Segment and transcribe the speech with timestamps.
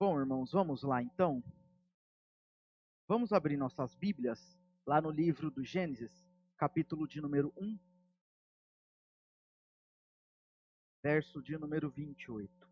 [0.00, 1.44] Bom, irmãos, vamos lá então.
[3.06, 6.26] Vamos abrir nossas Bíblias lá no livro do Gênesis,
[6.56, 7.78] capítulo de número 1,
[11.02, 12.66] verso de número 28.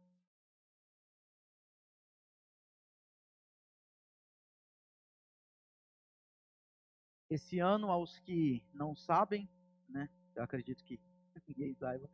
[7.29, 9.46] Esse ano, aos que não sabem,
[9.86, 10.98] né, eu acredito que
[11.46, 12.08] ninguém saiba,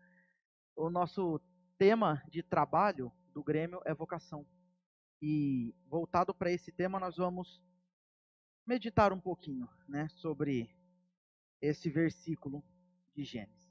[0.75, 1.41] o nosso
[1.79, 4.45] tema de trabalho do Grêmio é vocação.
[5.21, 7.63] E voltado para esse tema, nós vamos
[8.67, 10.71] meditar um pouquinho né, sobre
[11.61, 12.65] esse versículo
[13.15, 13.65] de Gênesis.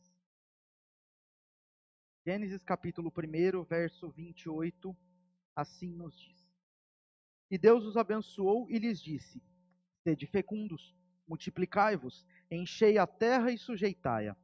[2.25, 4.95] Gênesis capítulo 1, verso 28,
[5.55, 6.43] assim nos diz.
[7.51, 9.43] E Deus os abençoou e lhes disse:
[10.03, 10.95] Sede fecundos,
[11.27, 14.35] multiplicai-vos, enchei a terra e sujeitai-a.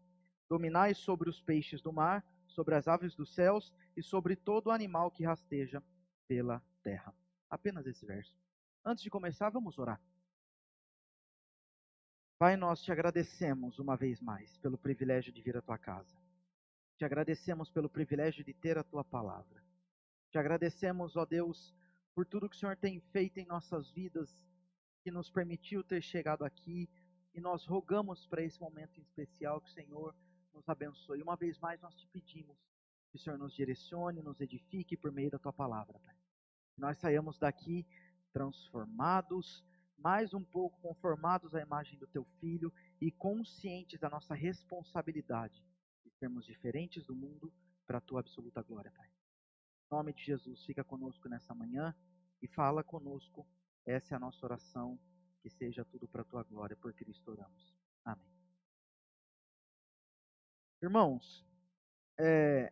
[0.49, 5.09] Dominai sobre os peixes do mar, sobre as aves dos céus e sobre todo animal
[5.09, 5.81] que rasteja
[6.27, 7.13] pela terra.
[7.49, 8.35] Apenas esse verso.
[8.83, 10.01] Antes de começar, vamos orar.
[12.37, 16.17] Pai, nós te agradecemos uma vez mais pelo privilégio de vir à tua casa.
[16.97, 19.61] Te agradecemos pelo privilégio de ter a tua palavra.
[20.31, 21.75] Te agradecemos, ó Deus,
[22.15, 24.29] por tudo que o Senhor tem feito em nossas vidas,
[25.03, 26.89] que nos permitiu ter chegado aqui,
[27.33, 30.15] e nós rogamos para esse momento em especial que o Senhor
[30.53, 31.21] nos abençoe.
[31.21, 32.57] Uma vez mais nós te pedimos
[33.09, 36.18] que o Senhor nos direcione, nos edifique por meio da tua palavra, Pai.
[36.79, 37.85] Que nós saiamos daqui
[38.31, 39.65] transformados,
[39.97, 45.61] mais um pouco conformados à imagem do teu filho e conscientes da nossa responsabilidade
[46.05, 47.51] de sermos diferentes do mundo
[47.85, 49.07] para a tua absoluta glória, Pai.
[49.07, 51.93] Em nome de Jesus, fica conosco nessa manhã
[52.41, 53.45] e fala conosco.
[53.85, 54.97] Essa é a nossa oração.
[55.41, 57.75] Que seja tudo para a tua glória, por Cristo oramos.
[58.05, 58.25] Amém.
[60.81, 61.45] Irmãos,
[62.17, 62.71] é,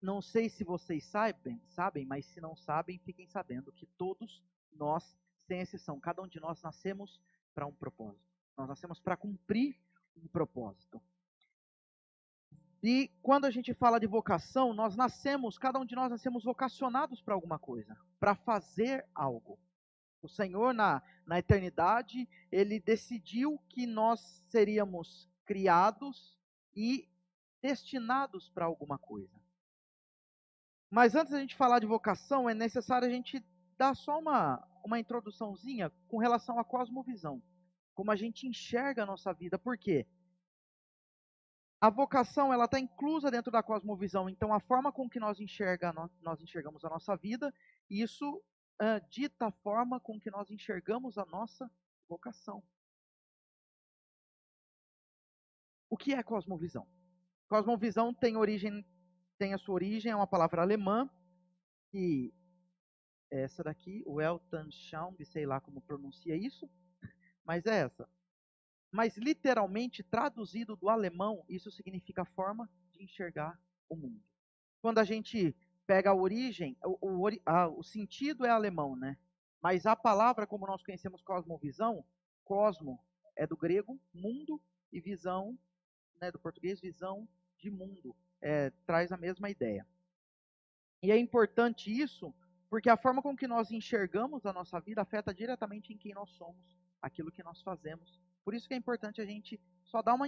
[0.00, 5.16] não sei se vocês sabem, sabem, mas se não sabem, fiquem sabendo que todos nós,
[5.46, 7.20] sem exceção, cada um de nós nascemos
[7.54, 8.24] para um propósito.
[8.56, 9.78] Nós nascemos para cumprir
[10.16, 11.00] um propósito.
[12.82, 17.20] E quando a gente fala de vocação, nós nascemos, cada um de nós nascemos vocacionados
[17.20, 19.58] para alguma coisa, para fazer algo.
[20.22, 26.38] O Senhor, na, na eternidade, ele decidiu que nós seríamos criados
[26.74, 27.06] e
[27.60, 29.39] destinados para alguma coisa.
[30.90, 33.44] Mas antes da gente falar de vocação, é necessário a gente
[33.78, 37.40] dar só uma, uma introduçãozinha com relação à cosmovisão.
[37.94, 39.58] Como a gente enxerga a nossa vida.
[39.58, 40.06] Por quê?
[41.80, 44.28] A vocação ela está inclusa dentro da cosmovisão.
[44.28, 47.54] Então, a forma com que nós, enxerga, nós enxergamos a nossa vida,
[47.88, 48.42] isso
[48.82, 51.70] uh, dita a forma com que nós enxergamos a nossa
[52.08, 52.62] vocação.
[55.88, 56.86] O que é cosmovisão?
[57.48, 58.84] Cosmovisão tem origem
[59.40, 61.08] tem a sua origem, é uma palavra alemã,
[61.90, 62.30] que
[63.30, 66.70] essa daqui, o Weltanschauung, sei lá como pronuncia isso,
[67.42, 68.06] mas é essa.
[68.92, 73.58] Mas literalmente, traduzido do alemão, isso significa forma de enxergar
[73.88, 74.22] o mundo.
[74.82, 79.16] Quando a gente pega a origem, o, o, a, o sentido é alemão, né?
[79.62, 82.04] Mas a palavra, como nós conhecemos cosmovisão,
[82.44, 83.02] cosmo
[83.34, 84.60] é do grego, mundo,
[84.92, 85.58] e visão,
[86.20, 87.26] né, do português, visão
[87.56, 89.86] de mundo é, traz a mesma ideia.
[91.02, 92.34] E é importante isso
[92.68, 96.30] porque a forma com que nós enxergamos a nossa vida afeta diretamente em quem nós
[96.30, 98.20] somos, aquilo que nós fazemos.
[98.44, 100.26] Por isso que é importante a gente só dar uma,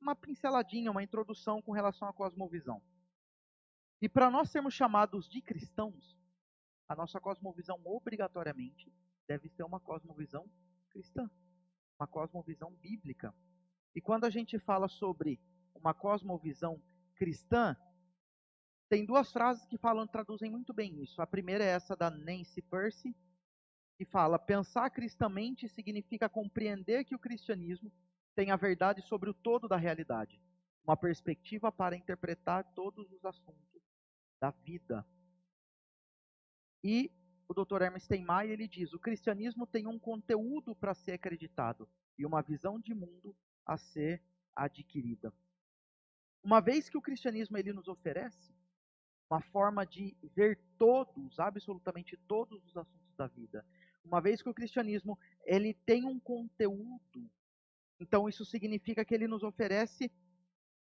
[0.00, 2.80] uma pinceladinha, uma introdução com relação à cosmovisão.
[4.00, 6.16] E para nós sermos chamados de cristãos,
[6.88, 8.92] a nossa cosmovisão obrigatoriamente
[9.26, 10.48] deve ser uma cosmovisão
[10.90, 11.28] cristã,
[11.98, 13.34] uma cosmovisão bíblica.
[13.94, 15.40] E quando a gente fala sobre
[15.74, 16.80] uma cosmovisão
[17.20, 17.76] cristã,
[18.88, 21.20] tem duas frases que falam, traduzem muito bem isso.
[21.20, 23.14] A primeira é essa da Nancy Percy,
[23.98, 27.92] que fala: pensar cristamente significa compreender que o cristianismo
[28.34, 30.40] tem a verdade sobre o todo da realidade,
[30.82, 33.82] uma perspectiva para interpretar todos os assuntos
[34.40, 35.06] da vida.
[36.82, 37.12] E
[37.46, 37.82] o Dr.
[37.82, 41.86] Hermes Steinmeier ele diz: o cristianismo tem um conteúdo para ser acreditado
[42.18, 43.36] e uma visão de mundo
[43.66, 44.22] a ser
[44.56, 45.30] adquirida.
[46.42, 48.54] Uma vez que o cristianismo ele nos oferece
[49.30, 53.64] uma forma de ver todos, absolutamente todos os assuntos da vida.
[54.04, 57.30] Uma vez que o cristianismo ele tem um conteúdo,
[58.00, 60.10] então isso significa que ele nos oferece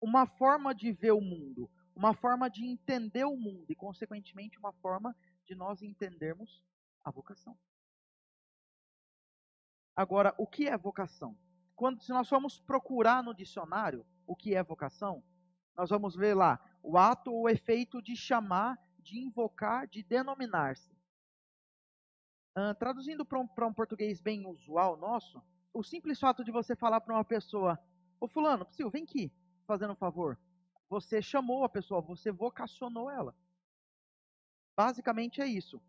[0.01, 4.73] uma forma de ver o mundo, uma forma de entender o mundo e consequentemente uma
[4.75, 6.63] forma de nós entendermos
[7.03, 7.59] a vocação.
[9.97, 11.37] Agora, o que é vocação?
[11.75, 15.25] Quando se nós formos procurar no dicionário o que é vocação,
[15.79, 20.91] nós vamos ver lá o ato ou efeito de chamar, de invocar, de denominar-se.
[22.57, 25.41] Uh, traduzindo para um, um, português bem usual nosso,
[25.73, 27.79] o simples fato de você falar para uma pessoa,
[28.19, 29.33] ô fulano, Psyu, vem aqui,
[29.69, 30.37] fazendo um favor.
[30.91, 33.33] Você chamou a pessoa, você vocacionou ela.
[34.77, 35.81] Basicamente é isso.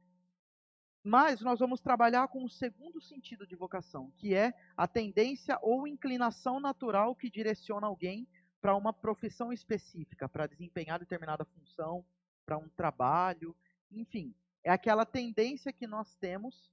[1.03, 5.87] Mas nós vamos trabalhar com o segundo sentido de vocação, que é a tendência ou
[5.87, 8.27] inclinação natural que direciona alguém
[8.61, 12.05] para uma profissão específica, para desempenhar determinada função,
[12.45, 13.55] para um trabalho,
[13.91, 14.35] enfim.
[14.63, 16.71] É aquela tendência que nós temos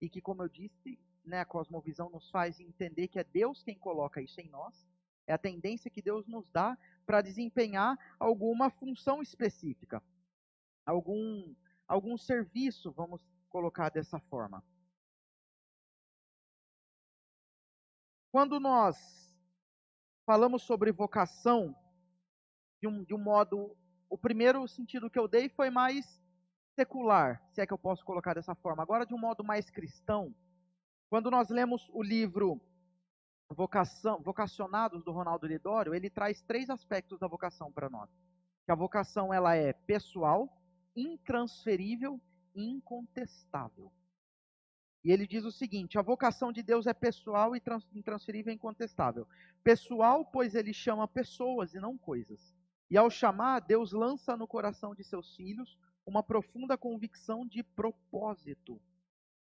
[0.00, 3.78] e que, como eu disse, né, a cosmovisão nos faz entender que é Deus quem
[3.78, 4.86] coloca isso em nós.
[5.26, 6.76] É a tendência que Deus nos dá
[7.06, 10.02] para desempenhar alguma função específica,
[10.84, 11.54] algum,
[11.86, 14.62] algum serviço, vamos colocar dessa forma.
[18.30, 19.31] Quando nós
[20.24, 21.74] falamos sobre vocação,
[22.80, 23.76] de um, de um modo.
[24.08, 26.20] O primeiro sentido que eu dei foi mais
[26.74, 28.82] secular, se é que eu posso colocar dessa forma.
[28.82, 30.34] Agora, de um modo mais cristão,
[31.10, 32.60] quando nós lemos o livro
[33.50, 38.10] Vocação, Vocacionados do Ronaldo Lidório, ele traz três aspectos da vocação para nós.
[38.64, 40.48] Que a vocação ela é pessoal,
[40.96, 42.20] intransferível
[42.54, 43.92] e incontestável.
[45.04, 47.62] E ele diz o seguinte: a vocação de Deus é pessoal e
[47.94, 49.26] intransferível e incontestável.
[49.62, 52.54] Pessoal, pois ele chama pessoas e não coisas.
[52.90, 58.80] E ao chamar, Deus lança no coração de seus filhos uma profunda convicção de propósito.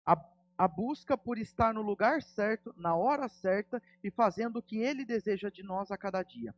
[0.05, 0.15] A,
[0.57, 5.03] a busca por estar no lugar certo, na hora certa e fazendo o que ele
[5.03, 6.53] deseja de nós a cada dia.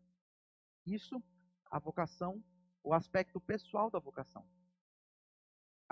[0.86, 1.24] Isso,
[1.72, 2.44] a vocação,
[2.84, 4.46] o aspecto pessoal da vocação.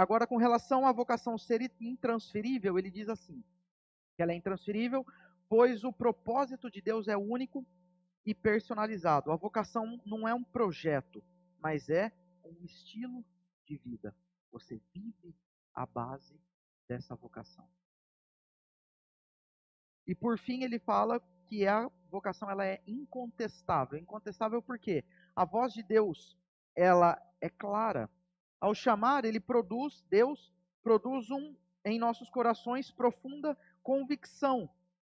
[0.01, 3.43] Agora, com relação à vocação ser intransferível, ele diz assim:
[4.15, 5.05] que ela é intransferível,
[5.47, 7.63] pois o propósito de Deus é único
[8.25, 9.31] e personalizado.
[9.31, 11.23] A vocação não é um projeto,
[11.59, 12.11] mas é
[12.43, 13.23] um estilo
[13.67, 14.15] de vida.
[14.51, 15.35] Você vive
[15.71, 16.35] a base
[16.87, 17.69] dessa vocação.
[20.07, 23.99] E por fim ele fala que a vocação ela é incontestável.
[23.99, 25.05] Incontestável porque
[25.35, 26.35] a voz de Deus
[26.75, 28.09] ela é clara.
[28.61, 30.53] Ao chamar, ele produz, Deus
[30.83, 34.69] produz um em nossos corações profunda convicção.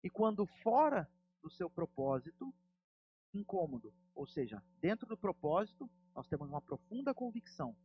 [0.02, 1.06] E quando fora
[1.42, 2.52] do seu propósito,
[3.34, 3.92] incômodo.
[4.14, 7.76] Ou seja, dentro do propósito, nós temos uma profunda convicção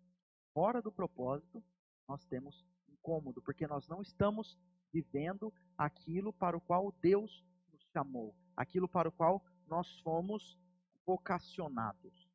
[0.53, 1.63] fora do propósito,
[2.07, 4.57] nós temos incômodo, porque nós não estamos
[4.91, 10.57] vivendo aquilo para o qual Deus nos chamou, aquilo para o qual nós fomos
[11.05, 12.28] vocacionados.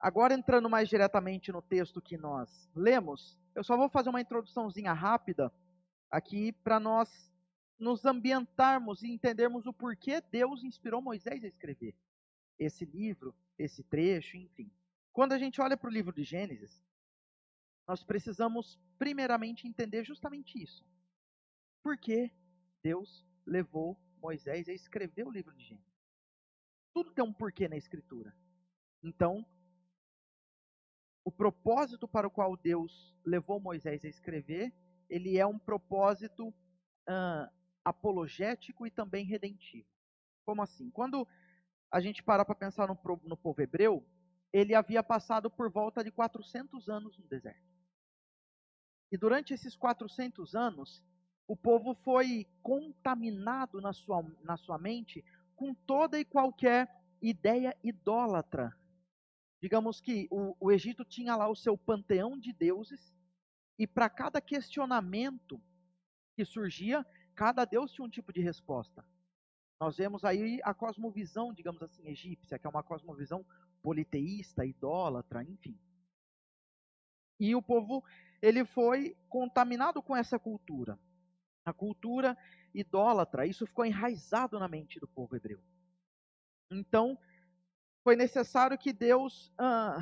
[0.00, 4.94] Agora, entrando mais diretamente no texto que nós lemos, eu só vou fazer uma introduçãozinha
[4.94, 5.52] rápida
[6.10, 7.30] aqui para nós
[7.78, 11.94] nos ambientarmos e entendermos o porquê Deus inspirou Moisés a escrever
[12.58, 14.70] esse livro, esse trecho, enfim.
[15.12, 16.82] Quando a gente olha para o livro de Gênesis,
[17.86, 20.84] nós precisamos primeiramente entender justamente isso.
[21.82, 22.30] Por que
[22.82, 25.90] Deus levou Moisés a escrever o livro de Gênesis?
[26.94, 28.34] Tudo tem um porquê na escritura.
[29.02, 29.44] Então,
[31.24, 34.72] o propósito para o qual Deus levou Moisés a escrever,
[35.08, 37.50] ele é um propósito uh,
[37.84, 39.86] apologético e também redentivo.
[40.44, 40.90] Como assim?
[40.90, 41.26] Quando
[41.90, 44.06] a gente para para pensar no, no povo hebreu,
[44.52, 47.70] ele havia passado por volta de 400 anos no deserto.
[49.12, 51.02] E durante esses 400 anos,
[51.46, 55.24] o povo foi contaminado na sua, na sua mente
[55.56, 56.88] com toda e qualquer
[57.20, 58.74] ideia idólatra.
[59.60, 63.14] Digamos que o, o Egito tinha lá o seu panteão de deuses,
[63.78, 65.60] e para cada questionamento
[66.34, 69.04] que surgia, cada deus tinha um tipo de resposta.
[69.80, 73.44] Nós vemos aí a cosmovisão, digamos assim, egípcia, que é uma cosmovisão
[73.82, 75.78] politeísta, idólatra, enfim.
[77.38, 78.04] E o povo,
[78.42, 80.98] ele foi contaminado com essa cultura.
[81.64, 82.36] A cultura
[82.74, 85.62] idólatra, isso ficou enraizado na mente do povo hebreu.
[86.70, 87.18] Então,
[88.02, 89.52] foi necessário que Deus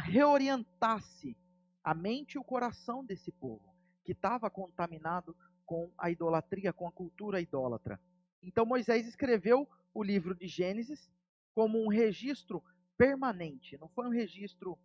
[0.05, 1.37] reorientasse
[1.83, 3.75] a mente e o coração desse povo,
[4.05, 8.01] que estava contaminado com a idolatria, com a cultura idólatra.
[8.43, 11.11] Então Moisés escreveu o livro de Gênesis
[11.55, 12.63] como um registro
[12.97, 14.79] permanente, não foi um registro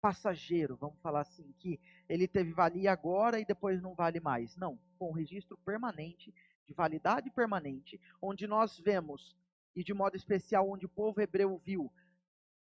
[0.00, 4.54] passageiro, vamos falar assim, que ele teve valia agora e depois não vale mais.
[4.56, 6.34] Não, foi um registro permanente,
[6.66, 9.34] de validade permanente, onde nós vemos,
[9.74, 11.92] e de modo especial onde o povo hebreu viu,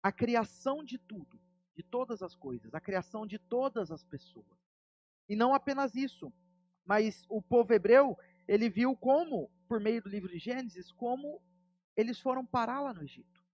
[0.02, 1.40] a criação de tudo,
[1.74, 4.46] de todas as coisas, a criação de todas as pessoas.
[5.28, 6.32] E não apenas isso,
[6.84, 11.40] mas o povo hebreu, ele viu como, por meio do livro de Gênesis, como
[11.96, 13.44] eles foram parar lá no Egito.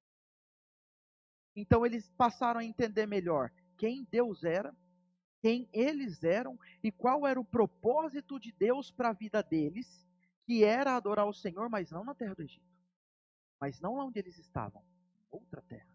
[1.56, 4.74] Então eles passaram a entender melhor quem Deus era,
[5.40, 10.06] quem eles eram e qual era o propósito de Deus para a vida deles,
[10.46, 12.73] que era adorar o Senhor, mas não na terra do Egito,
[13.64, 14.84] mas não lá onde eles estavam,
[15.30, 15.88] outra terra.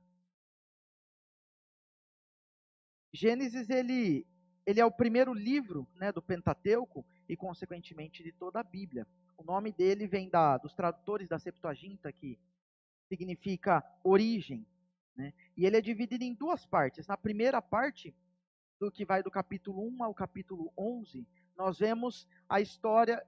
[3.14, 4.26] Gênesis ele
[4.66, 9.08] ele é o primeiro livro né, do Pentateuco e, consequentemente, de toda a Bíblia.
[9.38, 12.40] O nome dele vem da, dos tradutores da Septuaginta, que
[13.08, 14.66] significa origem.
[15.16, 15.32] Né?
[15.56, 17.06] E ele é dividido em duas partes.
[17.06, 18.16] Na primeira parte,
[18.80, 23.24] do que vai do capítulo 1 ao capítulo 11, nós vemos a história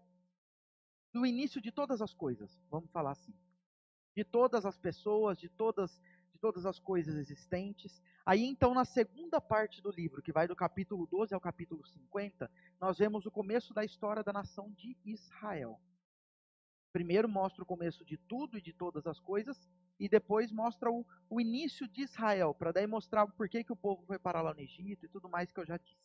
[1.13, 3.35] do início de todas as coisas, vamos falar assim.
[4.15, 5.99] De todas as pessoas, de todas
[6.41, 8.01] todas as coisas existentes.
[8.25, 12.51] Aí então, na segunda parte do livro, que vai do capítulo 12 ao capítulo 50,
[12.79, 15.79] nós vemos o começo da história da nação de Israel.
[16.91, 21.05] Primeiro mostra o começo de tudo e de todas as coisas, e depois mostra o,
[21.29, 24.53] o início de Israel, para daí mostrar por que, que o povo foi parar lá
[24.53, 26.01] no Egito e tudo mais que eu já disse.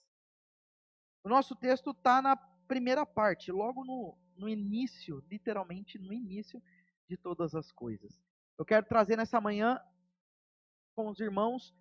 [1.24, 6.62] O nosso texto está na primeira parte, logo no, no início, literalmente no início
[7.08, 8.20] de todas as coisas.
[8.58, 9.80] Eu quero trazer nessa manhã
[10.94, 11.74] com os irmãos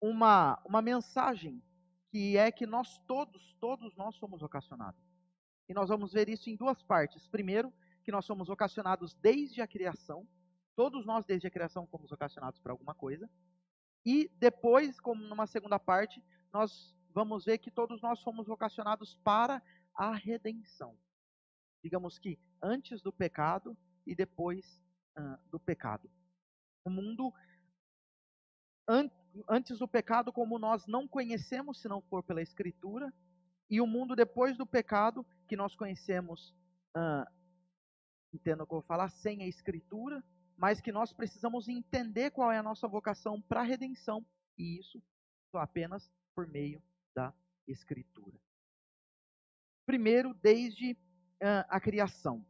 [0.00, 1.62] uma, uma mensagem
[2.10, 5.00] que é que nós todos, todos nós somos vocacionados.
[5.68, 7.26] E nós vamos ver isso em duas partes.
[7.28, 7.72] Primeiro,
[8.04, 10.26] que nós somos vocacionados desde a criação.
[10.74, 13.28] Todos nós, desde a criação, fomos vocacionados para alguma coisa.
[14.04, 19.62] E depois, como numa segunda parte, nós vamos ver que todos nós somos vocacionados para
[19.94, 20.96] a redenção.
[21.82, 23.76] Digamos que antes do pecado
[24.08, 24.82] e depois
[25.50, 26.08] do pecado.
[26.84, 27.32] O mundo
[29.48, 33.12] antes do pecado, como nós não conhecemos se não for pela Escritura,
[33.68, 36.54] e o mundo depois do pecado, que nós conhecemos,
[36.96, 37.28] uh,
[38.32, 40.24] entendo o que eu vou falar, sem a Escritura,
[40.56, 44.24] mas que nós precisamos entender qual é a nossa vocação para a redenção,
[44.56, 45.02] e isso
[45.54, 46.82] apenas por meio
[47.14, 47.34] da
[47.66, 48.40] Escritura.
[49.84, 50.96] Primeiro, desde
[51.68, 52.44] a criação.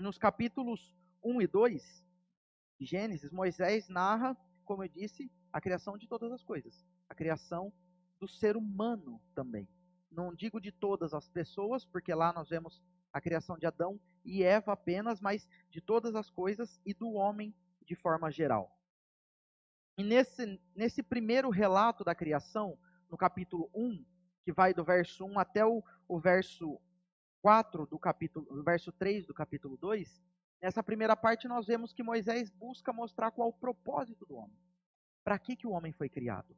[0.00, 2.06] Nos capítulos 1 e 2
[2.78, 7.70] de Gênesis, Moisés narra, como eu disse, a criação de todas as coisas, a criação
[8.18, 9.68] do ser humano também.
[10.10, 14.42] Não digo de todas as pessoas, porque lá nós vemos a criação de Adão e
[14.42, 17.54] Eva apenas, mas de todas as coisas e do homem
[17.84, 18.74] de forma geral.
[19.98, 22.78] E nesse, nesse primeiro relato da criação,
[23.10, 24.02] no capítulo 1,
[24.44, 26.80] que vai do verso 1 até o, o verso
[27.42, 30.22] 4 do capítulo, o verso 3 do capítulo 2,
[30.60, 34.58] nessa primeira parte nós vemos que Moisés busca mostrar qual o propósito do homem.
[35.24, 36.56] Para que, que o homem foi criado?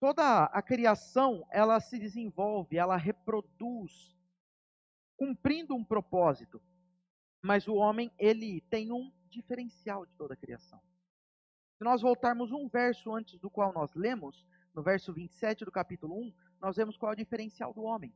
[0.00, 4.16] Toda a criação, ela se desenvolve, ela reproduz,
[5.16, 6.60] cumprindo um propósito.
[7.40, 10.80] Mas o homem, ele tem um diferencial de toda a criação.
[11.78, 16.18] Se nós voltarmos um verso antes do qual nós lemos, no verso 27 do capítulo
[16.20, 18.14] 1, nós vemos qual é o diferencial do homem.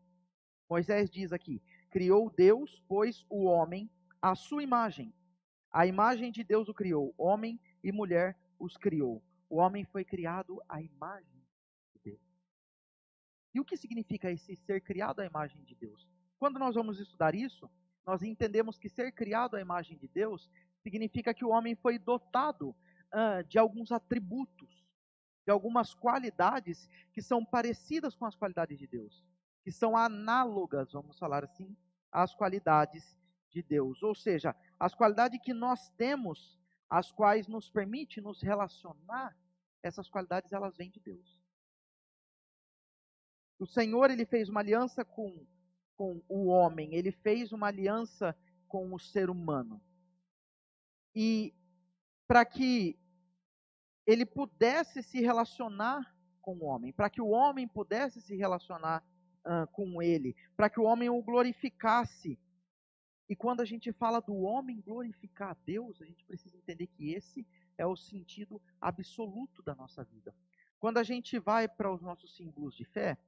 [0.70, 1.60] Moisés diz aqui:
[1.90, 3.90] Criou Deus, pois, o homem
[4.22, 5.12] à sua imagem.
[5.72, 9.22] A imagem de Deus o criou, homem e mulher os criou.
[9.50, 11.42] O homem foi criado à imagem
[11.92, 12.20] de Deus.
[13.52, 16.08] E o que significa esse ser criado à imagem de Deus?
[16.38, 17.68] Quando nós vamos estudar isso,
[18.06, 20.48] nós entendemos que ser criado à imagem de Deus
[20.82, 24.75] significa que o homem foi dotado uh, de alguns atributos,
[25.46, 29.24] de algumas qualidades que são parecidas com as qualidades de Deus,
[29.62, 31.74] que são análogas, vamos falar assim,
[32.10, 33.16] às qualidades
[33.50, 34.02] de Deus.
[34.02, 39.36] Ou seja, as qualidades que nós temos as quais nos permite nos relacionar,
[39.82, 41.40] essas qualidades elas vêm de Deus.
[43.58, 45.46] O Senhor ele fez uma aliança com,
[45.96, 48.36] com o homem, ele fez uma aliança
[48.68, 49.80] com o ser humano.
[51.14, 51.54] E
[52.26, 52.98] para que
[54.06, 59.02] ele pudesse se relacionar com o homem, para que o homem pudesse se relacionar
[59.44, 62.38] uh, com ele, para que o homem o glorificasse
[63.28, 67.12] e quando a gente fala do homem glorificar a Deus, a gente precisa entender que
[67.12, 67.46] esse
[67.76, 70.34] é o sentido absoluto da nossa vida.
[70.78, 73.18] Quando a gente vai para os nossos símbolos de fé,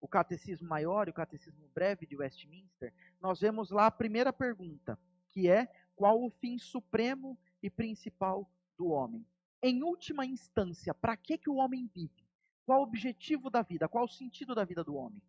[0.00, 4.98] o catecismo maior e o catecismo breve de Westminster, nós vemos lá a primeira pergunta,
[5.28, 9.24] que é qual o fim supremo e principal do homem?
[9.62, 12.24] Em última instância, para que, que o homem vive?
[12.64, 13.88] Qual o objetivo da vida?
[13.88, 15.22] Qual o sentido da vida do homem?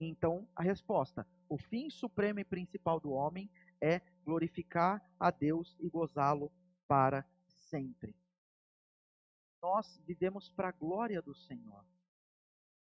[0.00, 5.88] Então, a resposta: o fim supremo e principal do homem é glorificar a Deus e
[5.88, 6.52] gozá-lo
[6.86, 8.14] para sempre.
[9.62, 11.84] Nós vivemos para a glória do Senhor.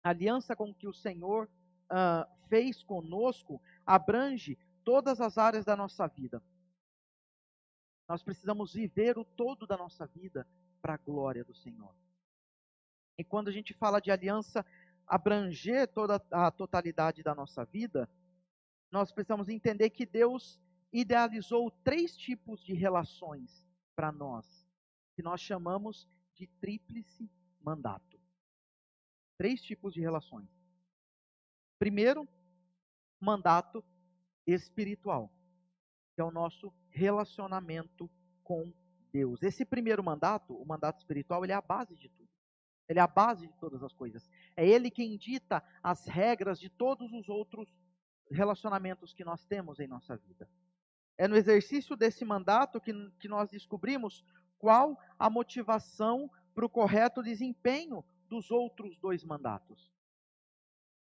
[0.03, 1.49] A aliança com que o Senhor
[1.91, 6.41] uh, fez conosco abrange todas as áreas da nossa vida.
[8.11, 10.45] Nós precisamos viver o todo da nossa vida
[10.81, 11.95] para a glória do Senhor.
[13.17, 14.65] E quando a gente fala de aliança
[15.07, 18.09] abranger toda a totalidade da nossa vida,
[18.91, 20.59] nós precisamos entender que Deus
[20.91, 23.65] idealizou três tipos de relações
[23.95, 24.67] para nós,
[25.15, 28.19] que nós chamamos de tríplice mandato.
[29.37, 30.49] Três tipos de relações.
[31.79, 32.27] Primeiro,
[33.21, 33.81] mandato
[34.45, 35.31] espiritual,
[36.13, 38.09] que é o nosso relacionamento
[38.43, 38.73] com
[39.11, 39.41] Deus.
[39.43, 42.29] Esse primeiro mandato, o mandato espiritual, ele é a base de tudo.
[42.87, 44.29] Ele é a base de todas as coisas.
[44.55, 47.73] É ele quem dita as regras de todos os outros
[48.29, 50.49] relacionamentos que nós temos em nossa vida.
[51.17, 54.23] É no exercício desse mandato que, que nós descobrimos
[54.57, 59.91] qual a motivação para o correto desempenho dos outros dois mandatos.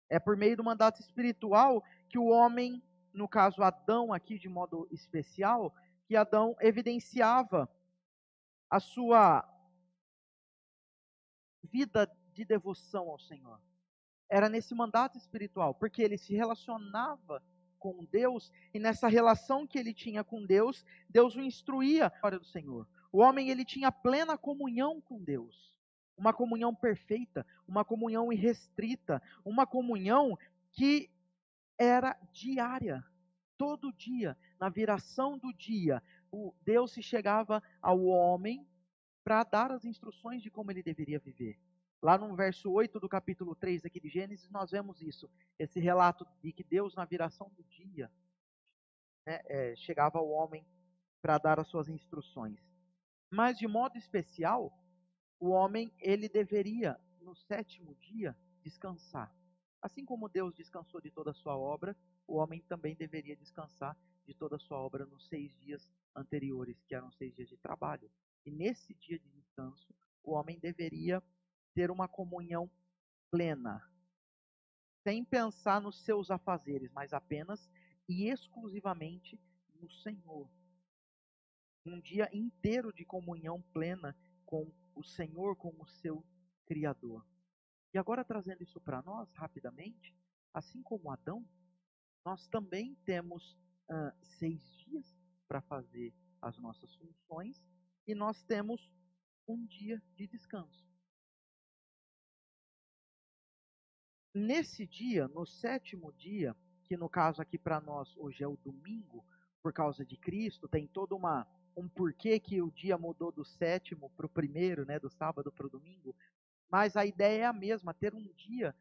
[0.10, 4.88] É por meio do mandato espiritual que o homem, no caso Adão aqui de modo
[4.92, 5.74] especial,
[6.06, 7.70] que Adão evidenciava
[8.70, 9.48] a sua
[11.64, 13.62] vida de devoção ao Senhor.
[14.28, 17.42] Era nesse mandato espiritual, porque ele se relacionava
[17.78, 22.40] com Deus e nessa relação que ele tinha com Deus, Deus o instruía a história
[22.40, 22.88] do Senhor.
[23.12, 25.76] O homem ele tinha plena comunhão com Deus,
[26.18, 30.38] uma comunhão perfeita, uma comunhão irrestrita, uma comunhão
[30.72, 31.12] que
[31.78, 33.04] era diária,
[33.58, 36.02] todo dia, na viração do dia,
[36.32, 38.68] o Deus se chegava ao homem
[39.24, 41.60] para dar as instruções de como ele deveria viver.
[42.02, 46.28] Lá no verso 8 do capítulo 3 aqui de Gênesis, nós vemos isso, esse relato
[46.42, 48.12] de que Deus, na viração do dia,
[49.26, 50.66] né, é, chegava ao homem
[51.22, 52.60] para dar as suas instruções.
[53.32, 54.78] Mas, de modo especial,
[55.40, 59.34] o homem, ele deveria, no sétimo dia, descansar.
[59.84, 61.94] Assim como Deus descansou de toda a sua obra,
[62.26, 66.96] o homem também deveria descansar de toda a sua obra nos seis dias anteriores, que
[66.96, 68.10] eram seis dias de trabalho.
[68.46, 71.22] E nesse dia de descanso, o homem deveria
[71.76, 72.72] ter uma comunhão
[73.30, 73.86] plena,
[75.04, 77.70] sem pensar nos seus afazeres, mas apenas
[78.08, 79.38] e exclusivamente
[79.82, 80.50] no Senhor.
[81.86, 84.16] Um dia inteiro de comunhão plena
[84.46, 86.24] com o Senhor, com o seu
[86.66, 87.33] Criador.
[87.94, 90.16] E agora trazendo isso para nós rapidamente,
[90.54, 91.46] assim como Adão,
[92.26, 93.58] nós também temos
[94.40, 95.06] seis dias
[95.48, 97.62] para fazer as nossas funções
[98.08, 98.92] e nós temos
[99.48, 100.84] um dia de descanso.
[104.34, 109.24] Nesse dia, no sétimo dia, que no caso aqui para nós hoje é o domingo,
[109.62, 114.10] por causa de Cristo, tem todo uma, um porquê que o dia mudou do sétimo
[114.18, 116.16] para o primeiro, né, do sábado para o domingo,
[116.74, 118.76] mas a ideia é a mesma, ter um dia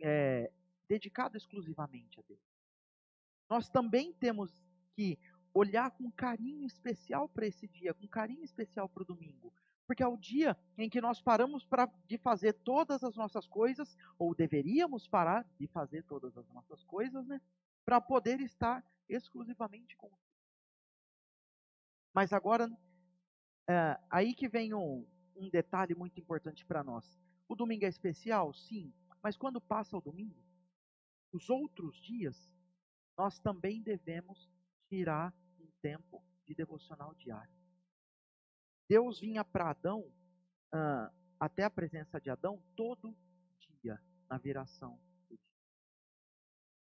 [0.00, 0.50] é,
[0.88, 2.42] dedicado exclusivamente a Deus.
[3.48, 4.50] Nós também temos
[4.96, 5.16] que
[5.54, 9.54] olhar com carinho especial para esse dia, com carinho especial para o domingo,
[9.86, 13.96] porque é o dia em que nós paramos pra, de fazer todas as nossas coisas,
[14.18, 17.40] ou deveríamos parar de fazer todas as nossas coisas, né?
[17.84, 20.10] Para poder estar exclusivamente com
[22.12, 22.68] Mas agora,
[23.68, 25.06] é, aí que vem um,
[25.38, 27.18] um detalhe muito importante para nós.
[27.48, 28.52] O domingo é especial?
[28.52, 28.92] Sim.
[29.22, 30.42] Mas quando passa o domingo,
[31.32, 32.50] os outros dias,
[33.16, 34.50] nós também devemos
[34.88, 37.52] tirar um tempo de devocional diário.
[38.88, 40.00] Deus vinha para Adão,
[40.74, 43.14] uh, até a presença de Adão, todo
[43.82, 44.98] dia, na viração
[45.28, 45.44] do dia.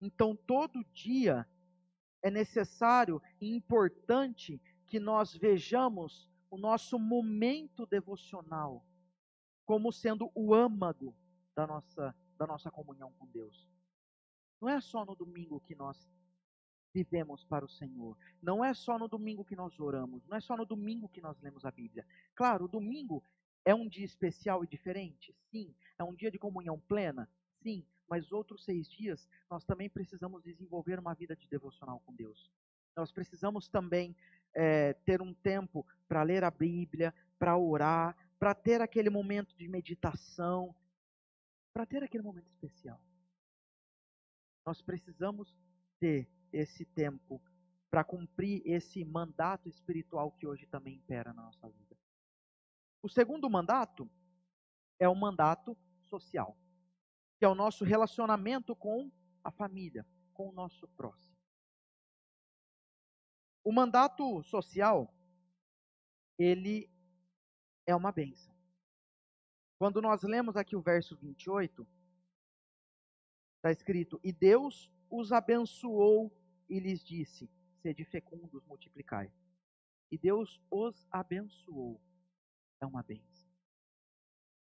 [0.02, 1.48] Então, todo dia
[2.22, 8.84] é necessário e importante que nós vejamos o nosso momento devocional
[9.64, 11.16] como sendo o âmago
[11.56, 13.68] da nossa, da nossa comunhão com Deus.
[14.60, 16.08] Não é só no domingo que nós
[16.94, 18.16] vivemos para o Senhor.
[18.40, 21.40] Não é só no domingo que nós oramos, não é só no domingo que nós
[21.40, 22.06] lemos a Bíblia.
[22.34, 23.22] Claro, o domingo
[23.64, 25.74] é um dia especial e diferente, sim.
[25.98, 27.28] É um dia de comunhão plena,
[27.62, 27.84] sim.
[28.08, 32.50] Mas outros seis dias nós também precisamos desenvolver uma vida de devocional com Deus.
[32.96, 34.14] Nós precisamos também
[34.54, 39.68] é, ter um tempo para ler a Bíblia, para orar, para ter aquele momento de
[39.68, 40.74] meditação,
[41.72, 43.00] para ter aquele momento especial.
[44.64, 45.54] Nós precisamos
[45.98, 47.42] ter esse tempo
[47.90, 51.96] para cumprir esse mandato espiritual que hoje também impera na nossa vida.
[53.02, 54.10] O segundo mandato
[54.98, 56.56] é o mandato social,
[57.38, 59.10] que é o nosso relacionamento com
[59.42, 61.33] a família, com o nosso próximo.
[63.64, 65.12] O mandato social,
[66.38, 66.90] ele
[67.86, 68.54] é uma bênção.
[69.78, 71.86] Quando nós lemos aqui o verso 28,
[73.56, 76.30] está escrito: E Deus os abençoou
[76.68, 77.50] e lhes disse:
[77.82, 79.32] Sede fecundos, multiplicai.
[80.10, 82.00] e Deus os abençoou.
[82.80, 83.48] É uma bênção.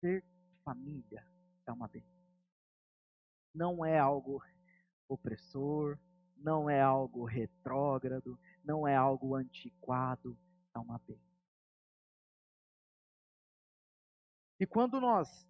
[0.00, 0.24] Ter
[0.64, 1.26] família
[1.66, 2.30] é uma bênção.
[3.54, 4.42] Não é algo
[5.08, 5.98] opressor,
[6.36, 6.79] não é
[8.00, 10.36] retrógrado, não é algo antiquado,
[10.74, 11.30] é uma bênção.
[14.58, 15.46] E quando nós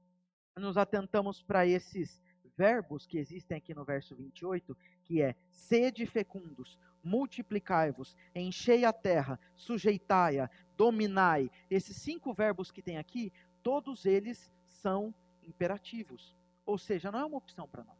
[0.56, 2.20] nos atentamos para esses
[2.56, 9.40] verbos que existem aqui no verso 28, que é sede fecundos, multiplicai-vos, enchei a terra,
[9.56, 11.50] sujeitai-a, dominai.
[11.70, 13.32] Esses cinco verbos que tem aqui,
[13.62, 16.36] todos eles são imperativos.
[16.64, 17.98] Ou seja, não é uma opção para nós.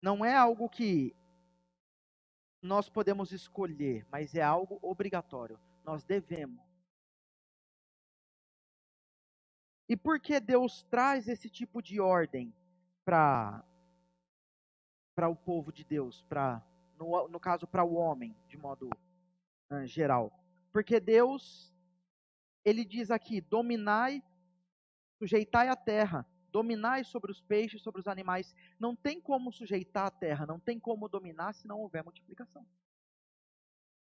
[0.00, 1.14] Não é algo que
[2.60, 5.58] nós podemos escolher, mas é algo obrigatório.
[5.84, 6.66] Nós devemos.
[9.88, 12.54] E por que Deus traz esse tipo de ordem
[13.04, 13.64] para
[15.14, 16.64] para o povo de Deus, para
[16.96, 18.88] no, no caso para o homem, de modo
[19.70, 20.32] uh, geral?
[20.72, 21.74] Porque Deus
[22.64, 24.22] ele diz aqui: dominai,
[25.18, 28.54] sujeitai a terra, dominai sobre os peixes, sobre os animais.
[28.78, 32.66] Não tem como sujeitar a terra, não tem como dominar se não houver multiplicação.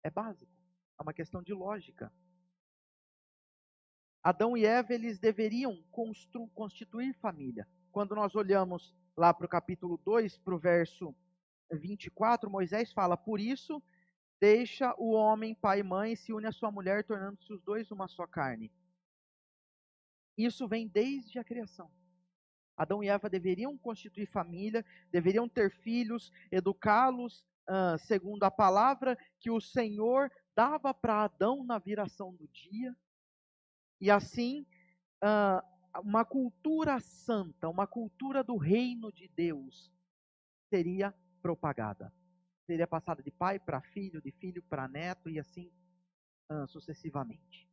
[0.04, 0.52] É básico,
[1.00, 2.12] é uma questão de lógica.
[4.24, 5.84] Adão e Eva, eles deveriam
[6.54, 7.68] constituir família.
[7.92, 11.16] Quando nós olhamos lá para o capítulo 2, para o verso
[11.72, 13.82] 24, Moisés fala: Por isso,
[14.40, 17.90] deixa o homem pai e mãe e se une à sua mulher, tornando-se os dois
[17.92, 18.72] uma só carne.
[20.38, 21.92] Isso vem desde a criação.
[22.76, 29.52] Adão e Eva deveriam constituir família, deveriam ter filhos, educá-los uh, segundo a palavra que
[29.52, 32.96] o Senhor dava para Adão na viração do dia.
[34.00, 34.66] E assim,
[35.24, 39.92] uh, uma cultura santa, uma cultura do reino de Deus
[40.70, 42.14] seria propagada.
[42.66, 45.72] Seria passada de pai para filho, de filho para neto e assim
[46.52, 47.70] uh, sucessivamente.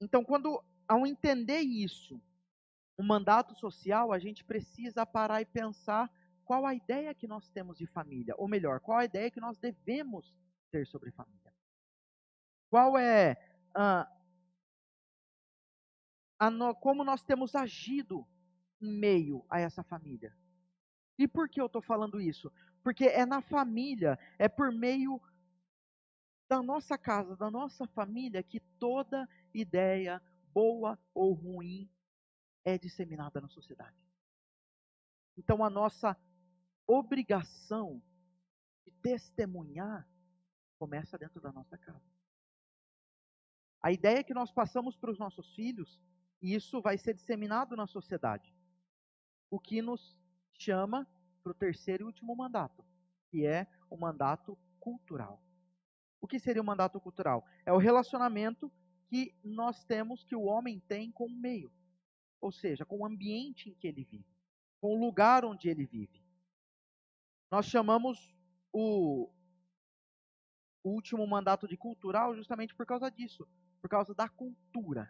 [0.00, 2.20] Então, quando ao entender isso,
[2.96, 6.10] o mandato social, a gente precisa parar e pensar
[6.44, 9.58] qual a ideia que nós temos de família, ou melhor, qual a ideia que nós
[9.58, 10.34] devemos
[10.70, 11.52] ter sobre família.
[12.70, 13.36] Qual é
[13.74, 14.08] ah,
[16.50, 18.26] no, como nós temos agido
[18.80, 20.34] em meio a essa família.
[21.18, 22.52] E por que eu estou falando isso?
[22.82, 25.20] Porque é na família, é por meio
[26.48, 30.20] da nossa casa, da nossa família, que toda ideia,
[30.54, 31.90] boa ou ruim,
[32.64, 33.96] é disseminada na sociedade.
[35.36, 36.16] Então a nossa
[36.86, 38.00] obrigação
[38.86, 40.08] de testemunhar
[40.78, 42.14] começa dentro da nossa casa.
[43.82, 46.00] A ideia é que nós passamos para os nossos filhos,
[46.40, 48.54] e isso vai ser disseminado na sociedade.
[49.50, 50.18] O que nos
[50.54, 51.06] chama
[51.42, 52.84] para o terceiro e último mandato,
[53.28, 55.42] que é o mandato cultural.
[56.20, 57.44] O que seria o mandato cultural?
[57.66, 58.72] É o relacionamento
[59.14, 61.72] que nós temos, que o homem tem com o meio,
[62.40, 64.26] ou seja, com o ambiente em que ele vive,
[64.80, 66.20] com o lugar onde ele vive.
[67.48, 68.34] Nós chamamos
[68.72, 69.32] o,
[70.82, 73.46] o último mandato de cultural justamente por causa disso,
[73.80, 75.08] por causa da cultura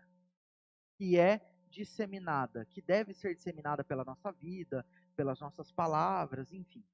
[0.98, 1.40] que é
[1.70, 4.86] disseminada, que deve ser disseminada pela nossa vida,
[5.16, 6.84] pelas nossas palavras, enfim.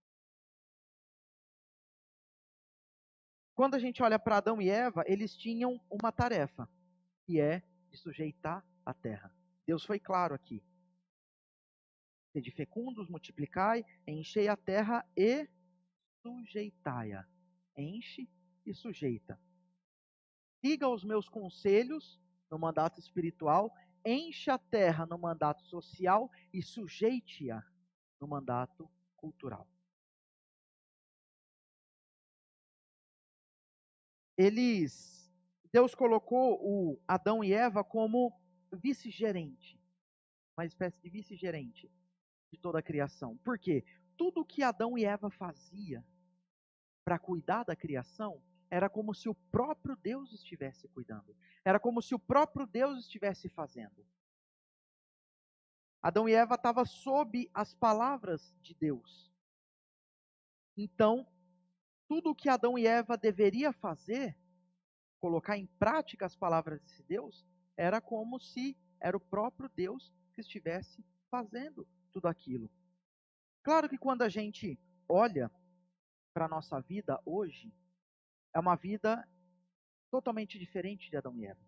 [3.53, 6.71] Quando a gente olha para Adão e Eva, eles tinham uma tarefa,
[7.31, 9.33] que é de sujeitar a terra.
[9.65, 10.61] Deus foi claro aqui.
[12.33, 15.49] Sede fecundos, multiplicai, enchei a terra e
[16.23, 17.25] sujeitai-a.
[17.77, 18.29] Enche
[18.67, 19.39] e sujeita
[20.61, 23.73] siga os meus conselhos no mandato espiritual,
[24.05, 27.65] encha a terra no mandato social e sujeite-a
[28.21, 29.67] no mandato cultural.
[34.37, 35.20] Eles,
[35.73, 38.33] Deus colocou o Adão e Eva como
[38.73, 39.81] vice-gerente,
[40.57, 41.91] uma espécie de vice-gerente
[42.51, 43.37] de toda a criação.
[43.39, 43.85] Por quê?
[44.17, 46.05] Tudo que Adão e Eva fazia
[47.05, 51.35] para cuidar da criação, era como se o próprio Deus estivesse cuidando.
[51.65, 54.07] Era como se o próprio Deus estivesse fazendo.
[56.03, 59.31] Adão e Eva estavam sob as palavras de Deus.
[60.77, 61.27] Então,
[62.09, 64.37] tudo o que Adão e Eva deveria fazer,
[65.21, 70.41] colocar em prática as palavras desse Deus, era como se era o próprio Deus que
[70.41, 72.71] estivesse fazendo tudo aquilo.
[73.63, 74.79] Claro que quando a gente
[75.09, 75.51] olha
[76.33, 77.73] para a nossa vida hoje,
[78.55, 79.27] é uma vida
[80.11, 81.61] totalmente diferente de Adão e Eva.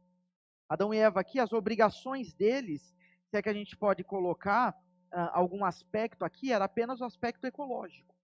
[0.69, 2.95] Adão e Eva aqui, as obrigações deles,
[3.29, 7.47] se é que a gente pode colocar uh, algum aspecto aqui, era apenas o aspecto
[7.47, 8.15] ecológico.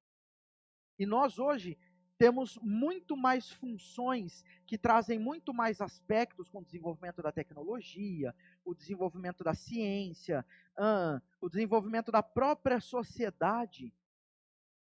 [0.99, 1.79] E nós hoje
[2.19, 8.75] temos muito mais funções que trazem muito mais aspectos com o desenvolvimento da tecnologia, o
[8.75, 10.45] desenvolvimento da ciência,
[10.77, 13.95] uh, o desenvolvimento da própria sociedade.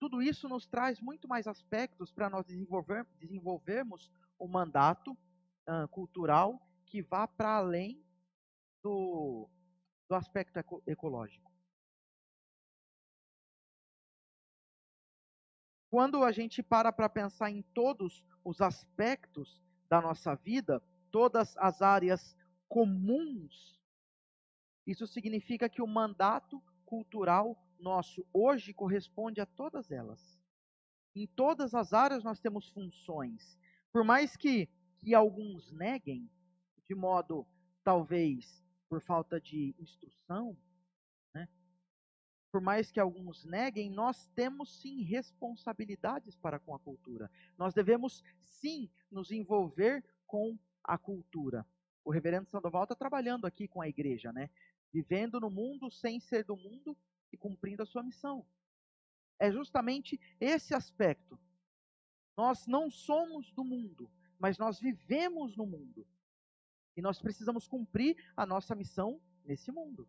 [0.00, 6.58] Tudo isso nos traz muito mais aspectos para nós desenvolver, desenvolvermos um mandato uh, cultural
[6.86, 8.02] que vá para além
[8.82, 9.46] do,
[10.08, 11.49] do aspecto eco, ecológico.
[15.90, 21.82] Quando a gente para para pensar em todos os aspectos da nossa vida, todas as
[21.82, 22.36] áreas
[22.68, 23.80] comuns,
[24.86, 30.40] isso significa que o mandato cultural nosso hoje corresponde a todas elas.
[31.14, 33.58] Em todas as áreas nós temos funções.
[33.92, 36.30] Por mais que, que alguns neguem,
[36.88, 37.44] de modo
[37.82, 40.56] talvez por falta de instrução?
[42.50, 47.30] Por mais que alguns neguem, nós temos sim responsabilidades para com a cultura.
[47.56, 51.66] Nós devemos sim nos envolver com a cultura.
[52.04, 54.50] O reverendo Sandoval está trabalhando aqui com a igreja, né?
[54.92, 56.96] Vivendo no mundo sem ser do mundo
[57.32, 58.44] e cumprindo a sua missão.
[59.38, 61.38] É justamente esse aspecto.
[62.36, 66.06] Nós não somos do mundo, mas nós vivemos no mundo.
[66.96, 70.08] E nós precisamos cumprir a nossa missão nesse mundo.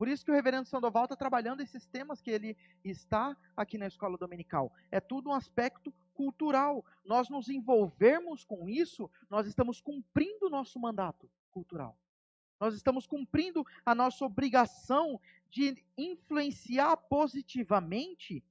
[0.00, 3.86] Por isso que o reverendo Sandoval está trabalhando esses temas que ele está aqui na
[3.86, 4.72] escola dominical.
[4.90, 6.82] É tudo um aspecto cultural.
[7.04, 11.98] Nós nos envolvermos com isso, nós estamos cumprindo o nosso mandato cultural.
[12.58, 18.42] Nós estamos cumprindo a nossa obrigação de influenciar positivamente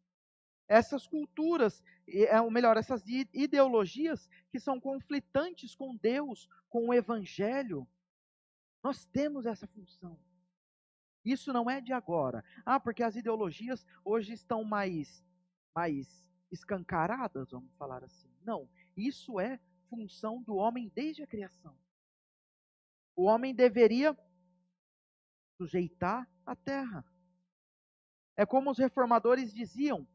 [0.68, 7.88] essas culturas, é, ou melhor, essas ideologias que são conflitantes com Deus, com o Evangelho.
[8.84, 10.16] Nós temos essa função.
[11.32, 12.44] Isso não é de agora.
[12.66, 15.24] Ah, porque as ideologias hoje estão mais,
[15.76, 18.30] mais escancaradas, vamos falar assim.
[18.44, 21.78] Não, isso é função do homem desde a criação.
[23.16, 24.18] O homem deveria
[25.58, 27.06] sujeitar a terra.
[28.36, 30.08] É como os reformadores diziam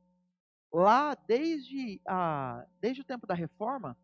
[0.73, 3.97] lá desde, a, desde o tempo da reforma,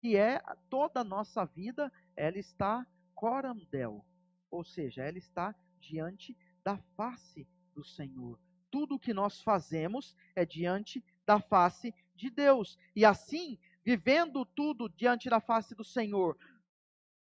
[0.00, 0.40] que é
[0.70, 4.04] toda a nossa vida, ela está corandel,
[4.50, 8.36] ou seja, ela está diante da face do Senhor.
[8.72, 12.76] Tudo o que nós fazemos é diante da face de Deus.
[12.96, 16.36] E assim, vivendo tudo diante da face do Senhor,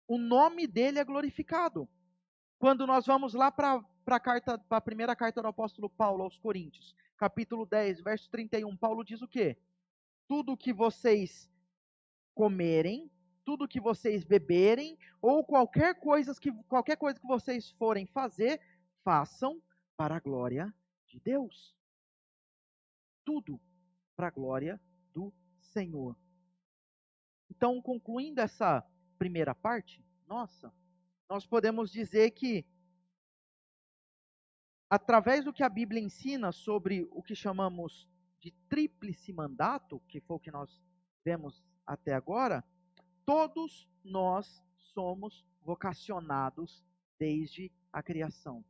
[0.05, 1.87] o nome dele é glorificado.
[2.57, 6.37] Quando nós vamos lá para a carta, para a primeira carta do apóstolo Paulo aos
[6.37, 9.57] Coríntios, capítulo 10, verso 31, Paulo diz o quê?
[10.27, 11.49] Tudo que vocês
[12.35, 13.09] comerem,
[13.45, 18.59] tudo que vocês beberem, ou qualquer coisa que, qualquer coisa que vocês forem fazer,
[19.09, 19.59] façam
[19.97, 20.71] para a glória
[21.07, 21.75] de Deus.
[23.25, 23.59] Tudo
[24.15, 24.79] para a glória
[25.15, 25.33] do
[25.73, 26.15] Senhor.
[27.49, 30.71] Então, concluindo essa primeira parte, nossa,
[31.27, 32.63] nós podemos dizer que,
[34.87, 38.07] através do que a Bíblia ensina sobre o que chamamos
[38.39, 40.79] de tríplice mandato, que foi o que nós
[41.25, 42.63] vemos até agora,
[43.25, 46.85] todos nós somos vocacionados
[47.17, 48.63] desde a criação.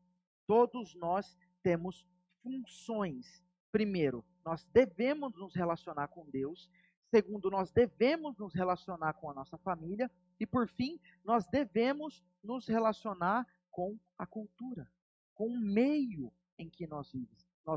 [0.49, 2.07] Todos nós temos
[2.41, 3.45] funções.
[3.71, 6.67] Primeiro, nós devemos nos relacionar com Deus.
[7.13, 10.09] Segundo, nós devemos nos relacionar com a nossa família.
[10.39, 14.91] E por fim, nós devemos nos relacionar com a cultura,
[15.35, 17.13] com o meio em que nós,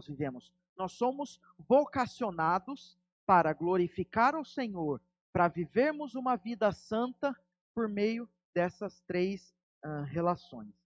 [0.08, 0.50] vivemos.
[0.74, 4.98] Nós somos vocacionados para glorificar o Senhor,
[5.30, 7.38] para vivermos uma vida santa
[7.74, 9.54] por meio dessas três
[9.84, 10.81] uh, relações.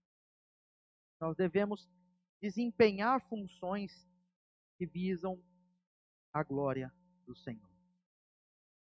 [1.19, 1.89] Nós devemos
[2.41, 4.07] desempenhar funções
[4.77, 5.41] que visam
[6.31, 6.93] a glória
[7.25, 7.69] do Senhor.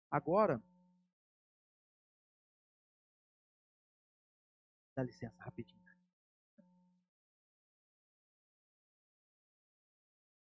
[0.09, 0.61] Agora,
[4.97, 5.77] Dá licença, rapidinho.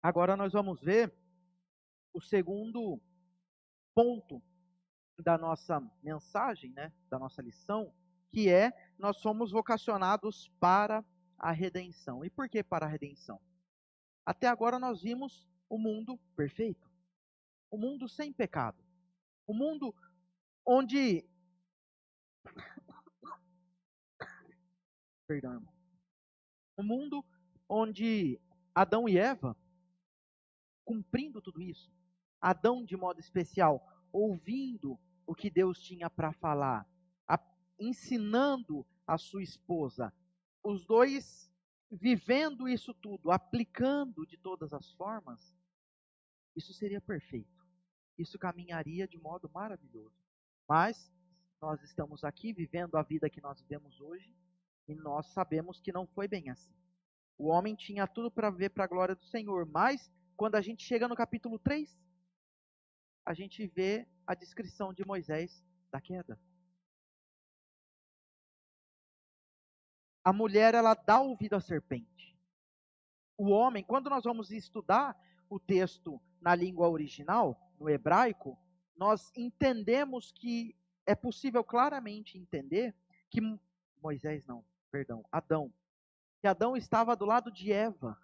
[0.04, 1.14] Agora nós vamos ver
[2.14, 3.02] o segundo
[3.94, 4.44] ponto
[5.18, 7.96] da nossa mensagem, né, da nossa lição,
[8.30, 11.02] que é nós somos vocacionados para
[11.41, 12.23] a redenção.
[12.23, 13.41] E por que para a redenção?
[14.23, 16.88] Até agora nós vimos o mundo perfeito,
[17.71, 18.84] o mundo sem pecado,
[19.47, 19.93] o mundo
[20.65, 21.25] onde
[25.27, 25.73] perdão, irmão.
[26.77, 27.25] Um mundo
[27.67, 28.39] onde
[28.75, 29.58] Adão e Eva,
[30.86, 31.91] cumprindo tudo isso,
[32.39, 36.88] Adão de modo especial, ouvindo o que Deus tinha para falar,
[37.80, 40.13] ensinando a sua esposa,
[40.63, 41.52] os dois
[41.91, 45.56] vivendo isso tudo, aplicando de todas as formas,
[46.56, 47.50] isso seria perfeito.
[48.17, 50.15] isso caminharia de modo maravilhoso.
[50.69, 51.12] Mas
[51.60, 54.36] nós estamos aqui vivendo a vida que nós vivemos hoje
[54.88, 56.74] e nós sabemos que não foi bem assim.
[57.38, 60.84] O homem tinha tudo para ver para a glória do Senhor, mas quando a gente
[60.84, 62.00] chega no capítulo 3,
[63.26, 66.39] a gente vê a descrição de Moisés da queda.
[70.24, 72.38] A mulher, ela dá ouvido à serpente.
[73.38, 78.58] O homem, quando nós vamos estudar o texto na língua original, no hebraico,
[78.96, 82.96] nós entendemos que é possível claramente entender
[83.30, 83.42] que
[84.02, 85.74] Moisés não, perdão, Adão,
[86.40, 88.18] que Adão estava do lado de Eva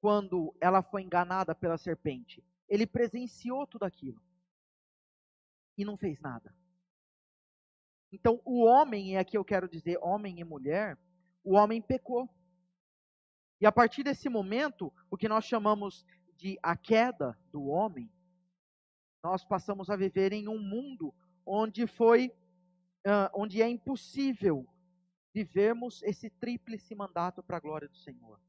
[0.00, 2.44] quando ela foi enganada pela serpente.
[2.68, 4.20] Ele presenciou tudo aquilo
[5.76, 6.54] e não fez nada.
[8.10, 10.98] Então, o homem, e aqui eu quero dizer homem e mulher,
[11.44, 12.28] o homem pecou.
[13.60, 16.04] E a partir desse momento, o que nós chamamos
[16.36, 18.10] de a queda do homem,
[19.22, 21.14] nós passamos a viver em um mundo
[21.46, 22.28] onde foi,
[23.06, 24.66] uh, onde é impossível
[25.32, 28.40] vivermos esse tríplice mandato para a glória do Senhor.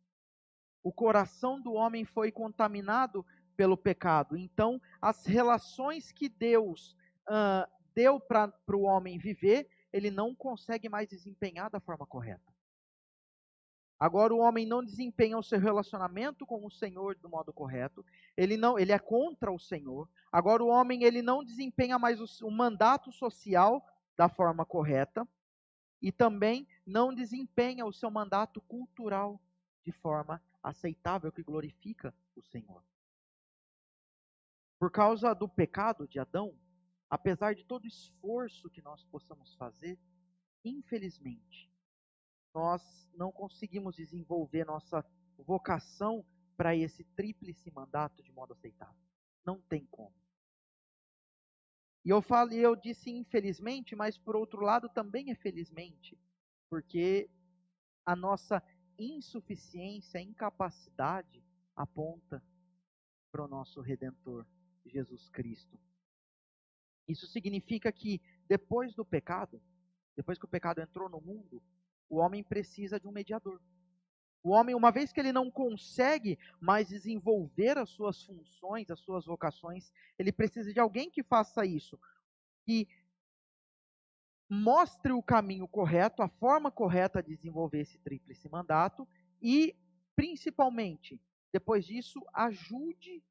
[0.84, 3.26] O coração do homem foi contaminado
[3.56, 4.36] pelo pecado.
[4.36, 6.96] Então, as relações que Deus
[7.30, 12.53] uh, deu para o homem viver, ele não consegue mais desempenhar da forma correta.
[14.04, 18.06] Agora o homem não desempenha o seu relacionamento com o Senhor do modo correto.
[18.36, 20.10] Ele não, ele é contra o Senhor.
[20.30, 23.82] Agora o homem ele não desempenha mais o, o mandato social
[24.18, 25.26] da forma correta
[26.02, 29.42] e também não desempenha o seu mandato cultural
[29.86, 32.84] de forma aceitável que glorifica o Senhor.
[34.78, 36.54] Por causa do pecado de Adão,
[37.10, 39.98] apesar de todo esforço que nós possamos fazer,
[40.62, 41.73] infelizmente,
[42.54, 42.82] nós
[43.16, 45.06] não conseguimos desenvolver nossa
[45.38, 48.96] vocação para esse tríplice mandato de modo aceitável.
[49.46, 50.14] Não tem como.
[52.06, 56.18] E eu falei, eu disse infelizmente, mas por outro lado também é felizmente,
[56.70, 57.30] porque
[58.06, 58.62] a nossa
[59.00, 61.44] insuficiência, incapacidade
[61.76, 62.44] aponta
[63.32, 64.46] para o nosso redentor,
[64.86, 65.80] Jesus Cristo.
[67.08, 69.62] Isso significa que depois do pecado,
[70.16, 71.62] depois que o pecado entrou no mundo,
[72.14, 73.60] o homem precisa de um mediador.
[74.44, 79.26] O homem, uma vez que ele não consegue mais desenvolver as suas funções, as suas
[79.26, 82.00] vocações, ele precisa de alguém que faça isso,
[82.66, 82.88] que
[84.48, 89.08] mostre o caminho correto, a forma correta de desenvolver esse tríplice mandato
[89.42, 89.76] e,
[90.16, 91.20] principalmente,
[91.52, 93.24] depois disso, ajude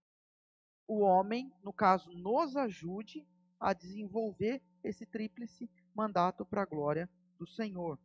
[0.89, 3.25] o homem, no caso, nos ajude
[3.61, 7.97] a desenvolver esse tríplice mandato para a glória do Senhor.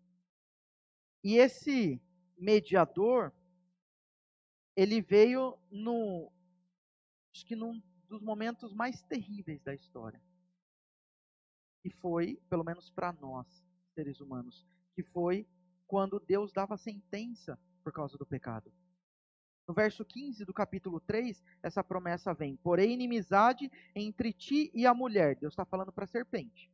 [1.27, 2.01] E esse
[2.37, 3.33] mediador,
[4.77, 6.31] ele veio no,
[7.33, 10.21] acho que num dos momentos mais terríveis da história.
[11.83, 13.45] Que foi, pelo menos para nós,
[13.93, 15.45] seres humanos, que foi
[15.85, 18.71] quando Deus dava sentença por causa do pecado.
[19.67, 24.93] No verso 15 do capítulo 3, essa promessa vem: Porém, inimizade entre ti e a
[24.93, 25.35] mulher.
[25.35, 26.71] Deus está falando para a serpente.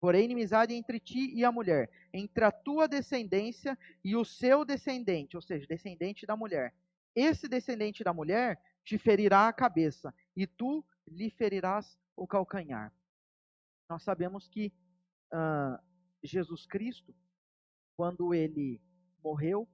[0.00, 5.36] Porém, inimizade entre ti e a mulher, entre a tua descendência e o seu descendente,
[5.36, 6.74] ou seja, descendente da mulher.
[7.14, 12.92] Esse descendente da mulher te ferirá a cabeça, e tu lhe ferirás o calcanhar.
[13.88, 14.72] Nós sabemos que
[15.32, 15.78] uh,
[16.22, 17.14] Jesus Cristo,
[17.96, 18.80] quando ele
[19.22, 19.68] morreu,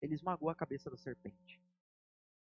[0.00, 1.60] ele esmagou a cabeça da serpente.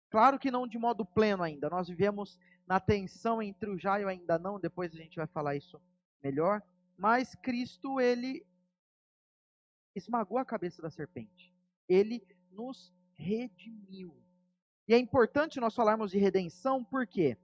[0.09, 1.69] Claro que não de modo pleno ainda.
[1.69, 5.27] Nós vivemos na tensão entre o já e o ainda não, depois a gente vai
[5.27, 5.81] falar isso
[6.21, 6.61] melhor.
[7.01, 8.45] Mas Cristo, ele
[9.95, 11.51] esmagou a cabeça da serpente.
[11.89, 14.15] Ele nos redimiu.
[14.87, 17.39] E é importante nós falarmos de redenção porque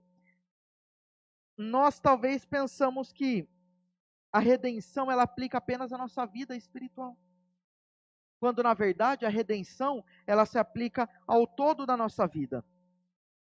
[1.56, 3.48] nós talvez pensamos que
[4.32, 7.18] a redenção ela aplica apenas à nossa vida espiritual.
[8.38, 12.64] Quando na verdade a redenção ela se aplica ao todo da nossa vida.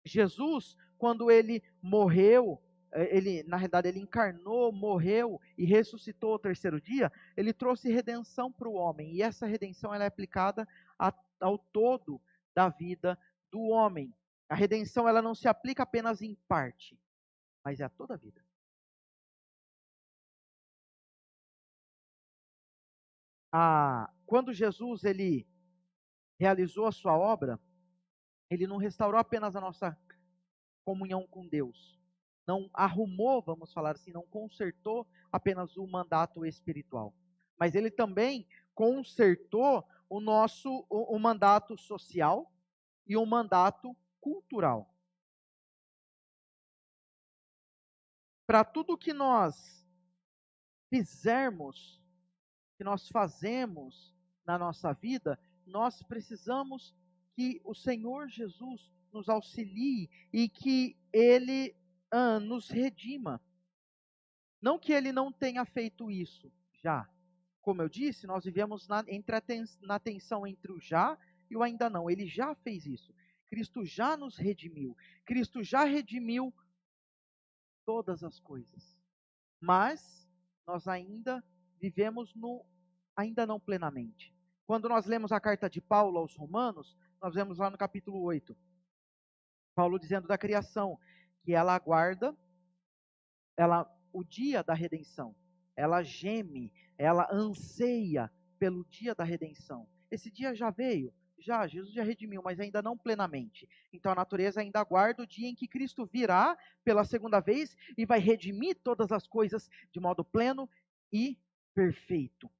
[0.04, 2.60] Jesus, quando ele morreu
[2.94, 8.68] ele, na realidade, ele encarnou, morreu e ressuscitou ao terceiro dia, ele trouxe redenção para
[8.68, 9.14] o homem.
[9.14, 10.68] E essa redenção ela é aplicada
[10.98, 12.20] a, ao todo
[12.54, 13.18] da vida
[13.50, 14.14] do homem.
[14.48, 16.98] A redenção ela não se aplica apenas em parte,
[17.64, 18.42] mas é a toda a vida.
[24.26, 25.46] Quando Jesus ele
[26.40, 27.60] realizou a sua obra,
[28.50, 29.98] ele não restaurou apenas a nossa
[30.84, 32.01] comunhão com Deus,
[32.46, 37.14] não arrumou, vamos falar assim, não consertou apenas o mandato espiritual,
[37.58, 42.50] mas ele também consertou o nosso o, o mandato social
[43.06, 44.92] e o mandato cultural.
[48.52, 49.82] para tudo que nós
[50.90, 52.02] fizermos,
[52.76, 54.14] que nós fazemos
[54.44, 56.94] na nossa vida, nós precisamos
[57.34, 61.74] que o Senhor Jesus nos auxilie e que Ele
[62.12, 63.40] ah, nos redima.
[64.60, 66.52] Não que Ele não tenha feito isso
[66.82, 67.08] já.
[67.62, 69.42] Como eu disse, nós vivemos na, entre a
[69.80, 71.18] na tensão entre o já
[71.50, 72.10] e o ainda não.
[72.10, 73.14] Ele já fez isso.
[73.48, 74.96] Cristo já nos redimiu.
[75.24, 76.52] Cristo já redimiu
[77.84, 78.96] todas as coisas.
[79.60, 80.28] Mas
[80.66, 81.42] nós ainda
[81.80, 82.64] vivemos no
[83.16, 84.34] ainda não plenamente.
[84.66, 88.56] Quando nós lemos a carta de Paulo aos Romanos, nós vemos lá no capítulo 8,
[89.74, 90.98] Paulo dizendo da criação
[91.42, 92.36] que ela aguarda
[93.56, 95.34] ela o dia da redenção.
[95.76, 99.88] Ela geme, ela anseia pelo dia da redenção.
[100.10, 103.68] Esse dia já veio, já, Jesus já redimiu, mas ainda não plenamente.
[103.92, 108.04] Então a natureza ainda aguarda o dia em que Cristo virá pela segunda vez e
[108.04, 110.68] vai redimir todas as coisas de modo pleno
[111.12, 111.38] e
[111.74, 112.50] perfeito.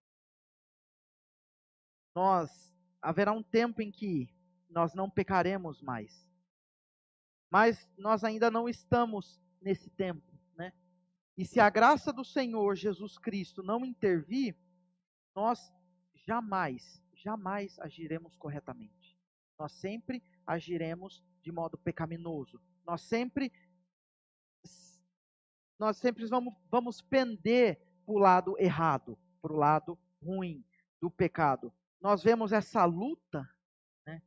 [2.15, 4.29] Nós haverá um tempo em que
[4.69, 6.27] nós não pecaremos mais.
[7.53, 10.27] Mas nós ainda não estamos nesse tempo,
[10.57, 10.73] né?
[11.37, 14.57] E se a graça do Senhor Jesus Cristo não intervir,
[15.37, 15.71] nós
[16.27, 19.17] jamais jamais agiremos corretamente.
[19.59, 22.61] Nós sempre agiremos de modo pecaminoso.
[22.85, 23.53] Nós sempre
[25.79, 30.65] nós sempre vamos, vamos pender para o lado errado, para o lado ruim
[31.01, 31.73] do pecado.
[32.01, 33.49] Nós vemos essa luta
[34.07, 34.23] né,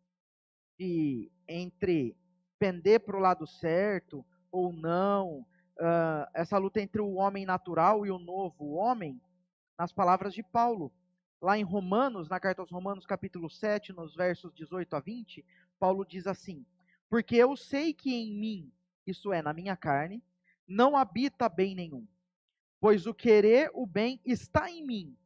[0.78, 2.18] de, entre
[2.60, 5.46] pender para o lado certo ou não,
[5.80, 9.22] uh, essa luta entre o homem natural e o novo homem,
[9.78, 10.92] nas palavras de Paulo.
[11.42, 15.46] Lá em Romanos, na carta aos Romanos, capítulo 7, nos versos 18 a 20,
[15.78, 16.66] Paulo diz assim:
[17.10, 18.72] Porque eu sei que em mim,
[19.06, 20.24] isso é, na minha carne,
[20.68, 22.08] não habita bem nenhum,
[22.80, 25.18] pois o querer o bem está em mim,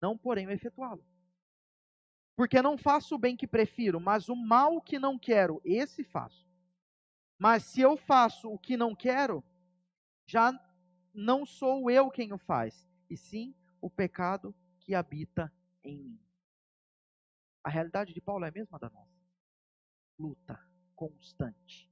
[0.00, 1.04] não porém o efetuá-lo.
[2.36, 6.43] Porque não faço o bem que prefiro, mas o mal que não quero, esse faço.
[7.38, 9.42] Mas se eu faço o que não quero,
[10.26, 10.52] já
[11.12, 16.20] não sou eu quem o faz, e sim o pecado que habita em mim.
[17.62, 19.14] A realidade de Paulo é a mesma da nossa.
[20.18, 20.60] Luta
[20.94, 21.90] constante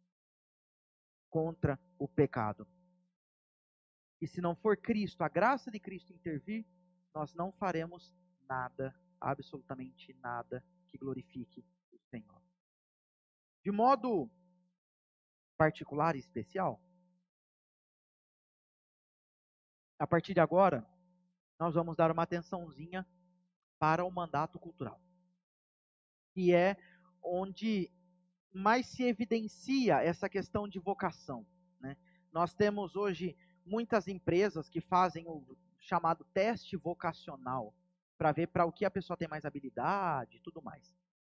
[1.28, 2.68] contra o pecado.
[4.20, 6.66] E se não for Cristo, a graça de Cristo intervir,
[7.14, 8.14] nós não faremos
[8.48, 12.40] nada, absolutamente nada, que glorifique o Senhor.
[13.64, 14.30] De modo
[15.62, 16.82] particular e especial,
[19.96, 20.84] a partir de agora,
[21.56, 23.06] nós vamos dar uma atençãozinha
[23.78, 25.00] para o mandato cultural.
[26.34, 26.76] Que é
[27.22, 27.92] onde
[28.52, 31.46] mais se evidencia essa questão de vocação.
[31.78, 31.96] Né?
[32.32, 37.72] Nós temos hoje muitas empresas que fazem o chamado teste vocacional
[38.18, 40.92] para ver para o que a pessoa tem mais habilidade e tudo mais.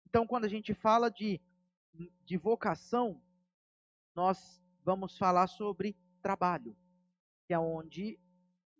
[0.09, 1.41] Então, quando a gente fala de,
[2.25, 3.23] de vocação,
[4.17, 6.75] nós vamos falar sobre trabalho,
[7.47, 8.19] que é onde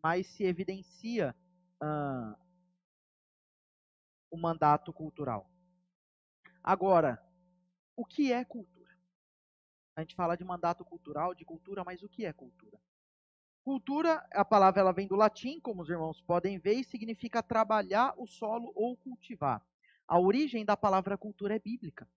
[0.03, 1.37] mais se evidencia
[1.79, 2.35] ah,
[4.31, 5.49] o mandato cultural.
[6.65, 7.23] Agora,
[7.95, 8.97] o que é cultura?
[9.95, 12.81] A gente fala de mandato cultural, de cultura, mas o que é cultura?
[13.63, 18.15] Cultura, a palavra ela vem do latim, como os irmãos podem ver, e significa trabalhar
[18.17, 19.61] o solo ou cultivar.
[20.09, 22.09] A origem da palavra cultura é bíblica.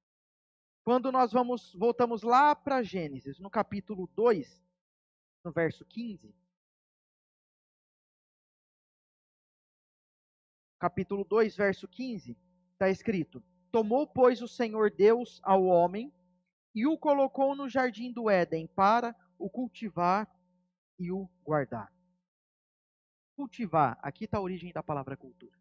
[0.89, 4.59] Quando nós vamos voltamos lá para Gênesis, no capítulo 2,
[5.45, 6.35] no verso 15,
[10.79, 12.35] capítulo 2, verso 15,
[12.73, 16.11] está escrito: Tomou, pois, o Senhor Deus ao homem
[16.73, 20.27] e o colocou no jardim do Éden para o cultivar
[20.97, 21.93] e o guardar.
[23.35, 25.58] Cultivar, aqui está a origem da palavra cultura.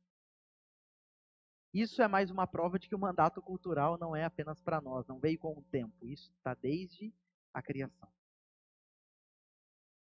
[1.81, 5.07] Isso é mais uma prova de que o mandato cultural não é apenas para nós,
[5.07, 6.09] não veio com o tempo.
[6.09, 7.15] Isso está desde
[7.55, 8.09] a criação.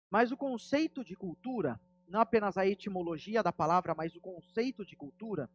[0.09, 4.95] Mas o conceito de cultura não apenas a etimologia da palavra, mas o conceito de
[4.95, 5.49] cultura,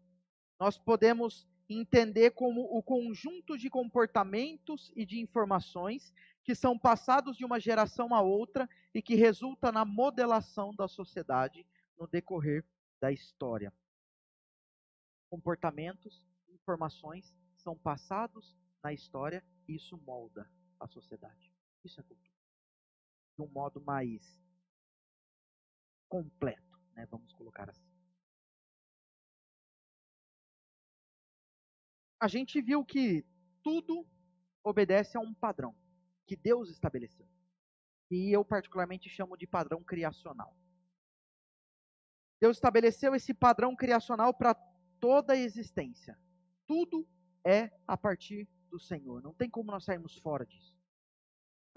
[0.61, 6.13] nós podemos entender como o conjunto de comportamentos e de informações
[6.45, 11.67] que são passados de uma geração a outra e que resulta na modelação da sociedade
[11.99, 12.63] no decorrer
[13.01, 13.73] da história.
[15.35, 21.53] Comportamentos, informações são passados na história e isso molda a sociedade.
[21.83, 22.39] Isso é cultura.
[23.37, 24.41] De um modo mais
[26.09, 27.05] completo, né?
[27.07, 27.91] Vamos colocar assim.
[32.21, 33.27] A gente viu que
[33.61, 34.07] tudo
[34.63, 35.75] obedece a um padrão
[36.29, 37.29] que Deus estabeleceu.
[38.07, 40.57] que eu particularmente chamo de padrão criacional.
[42.41, 44.55] Deus estabeleceu esse padrão criacional para
[45.05, 46.19] toda a existência.
[46.67, 47.07] Tudo
[47.47, 49.23] é a partir do Senhor.
[49.23, 50.75] Não tem como nós sairmos fora disso.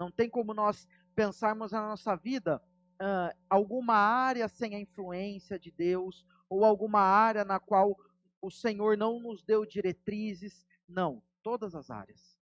[0.00, 2.56] Não tem como nós pensarmos na nossa vida
[2.94, 7.94] uh, alguma área sem a influência de Deus ou alguma área na qual
[8.40, 10.66] o Senhor não nos deu diretrizes.
[10.88, 12.40] Não, todas as áreas.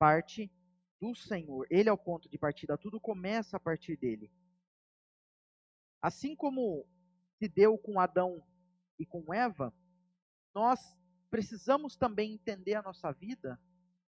[0.00, 0.50] Parte
[1.00, 1.64] do Senhor.
[1.70, 2.76] Ele é o ponto de partida.
[2.76, 4.32] Tudo começa a partir dele.
[6.02, 6.84] Assim como
[7.38, 8.42] se deu com Adão
[8.98, 9.72] e com Eva,
[10.58, 10.80] nós
[11.30, 13.60] precisamos também entender a nossa vida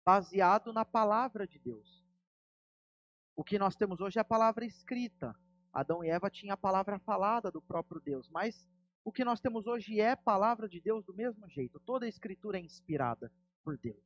[0.06, 2.02] baseado na palavra de Deus.
[3.36, 5.36] O que nós temos hoje é a palavra escrita.
[5.74, 8.68] Adão e Eva tinham a palavra falada do próprio Deus, mas
[9.04, 11.78] o que nós temos hoje é palavra de Deus do mesmo jeito.
[11.82, 13.30] Toda a escritura é inspirada
[13.62, 14.02] por Deus.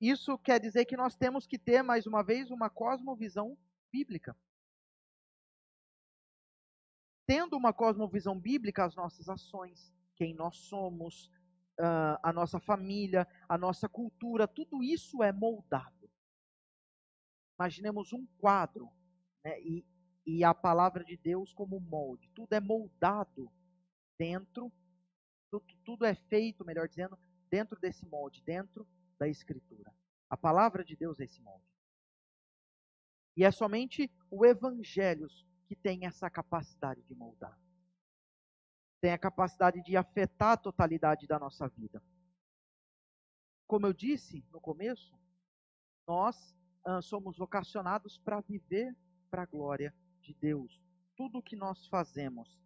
[0.00, 3.56] Isso quer dizer que nós temos que ter, mais uma vez, uma cosmovisão
[3.92, 4.36] bíblica.
[7.24, 11.30] Tendo uma cosmovisão bíblica, as nossas ações, quem nós somos,
[11.78, 16.10] uh, a nossa família, a nossa cultura, tudo isso é moldado.
[17.58, 18.90] Imaginemos um quadro
[19.44, 19.86] né, e,
[20.26, 22.30] e a palavra de Deus como molde.
[22.34, 23.50] Tudo é moldado
[24.18, 24.72] dentro,
[25.50, 28.86] tudo, tudo é feito, melhor dizendo, dentro desse molde, dentro
[29.18, 29.94] da Escritura.
[30.28, 31.64] A palavra de Deus é esse molde.
[33.36, 35.28] E é somente o Evangelho
[35.66, 37.56] que tem essa capacidade de moldar.
[39.00, 42.02] Tem a capacidade de afetar a totalidade da nossa vida.
[43.66, 45.16] Como eu disse no começo,
[46.06, 48.96] nós ah, somos vocacionados para viver
[49.30, 50.82] para a glória de Deus.
[51.16, 52.58] Tudo o que nós fazemos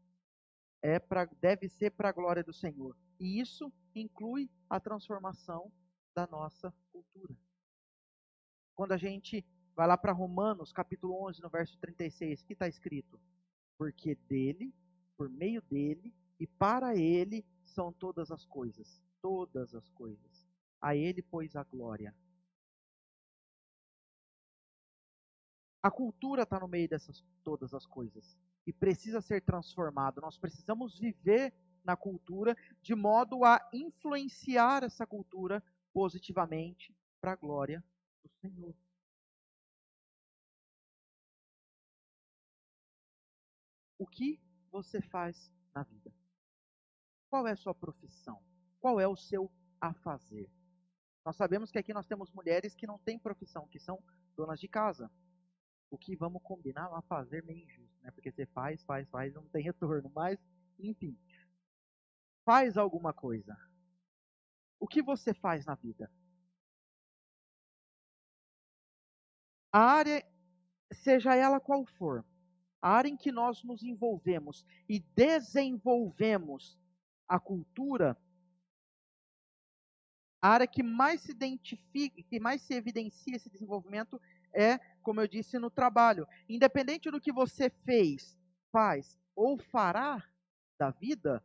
[0.80, 2.97] é pra, deve ser para a glória do Senhor.
[3.18, 5.72] E isso inclui a transformação
[6.14, 7.37] da nossa cultura.
[8.74, 13.20] Quando a gente vai lá para Romanos, capítulo 11, no verso 36, que está escrito?
[13.76, 14.72] Porque dele,
[15.16, 19.01] por meio dele e para ele são todas as coisas.
[19.20, 20.45] Todas as coisas.
[20.80, 22.12] A ele, pois, a glória.
[25.80, 28.36] A cultura está no meio dessas todas as coisas
[28.66, 30.20] e precisa ser transformado.
[30.20, 35.62] Nós precisamos viver na cultura de modo a influenciar essa cultura
[35.93, 37.84] positivamente para a glória
[38.20, 38.74] do Senhor.
[43.97, 44.40] O que
[44.72, 46.21] você faz na vida?
[47.33, 48.43] Qual é a sua profissão?
[48.78, 50.53] Qual é o seu a fazer?
[51.24, 54.05] Nós sabemos que aqui nós temos mulheres que não têm profissão, que são
[54.37, 55.11] donas de casa.
[55.91, 58.11] O que vamos combinar a fazer meio injusto, né?
[58.11, 60.12] Porque você faz, faz, faz, não tem retorno.
[60.14, 60.39] Mas,
[60.78, 61.18] enfim,
[62.45, 63.57] faz alguma coisa.
[64.78, 66.12] O que você faz na vida?
[69.72, 70.22] A área,
[70.93, 72.26] seja ela qual for,
[72.83, 76.78] a área em que nós nos envolvemos e desenvolvemos
[77.33, 78.14] a cultura,
[80.39, 84.20] a área que mais se identifica, que mais se evidencia esse desenvolvimento
[84.53, 86.28] é, como eu disse, no trabalho.
[86.47, 88.39] Independente do que você fez,
[88.70, 90.22] faz ou fará
[90.78, 91.43] da vida,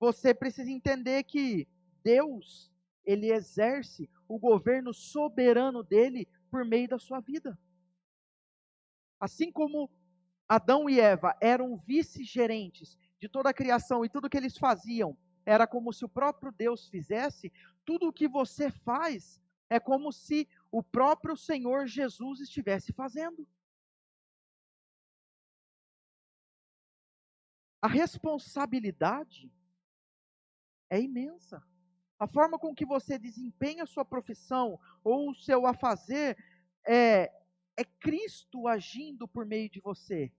[0.00, 1.68] você precisa entender que
[2.02, 2.72] Deus,
[3.04, 7.56] ele exerce o governo soberano dele por meio da sua vida.
[9.20, 9.88] Assim como
[10.48, 15.66] Adão e Eva eram vice-gerentes de toda a criação e tudo que eles faziam era
[15.66, 17.52] como se o próprio Deus fizesse,
[17.84, 19.40] tudo o que você faz
[19.70, 23.46] é como se o próprio Senhor Jesus estivesse fazendo.
[27.80, 29.52] A responsabilidade
[30.90, 31.62] é imensa.
[32.18, 36.36] A forma com que você desempenha a sua profissão ou o seu afazer
[36.84, 37.30] é,
[37.76, 40.32] é Cristo agindo por meio de você.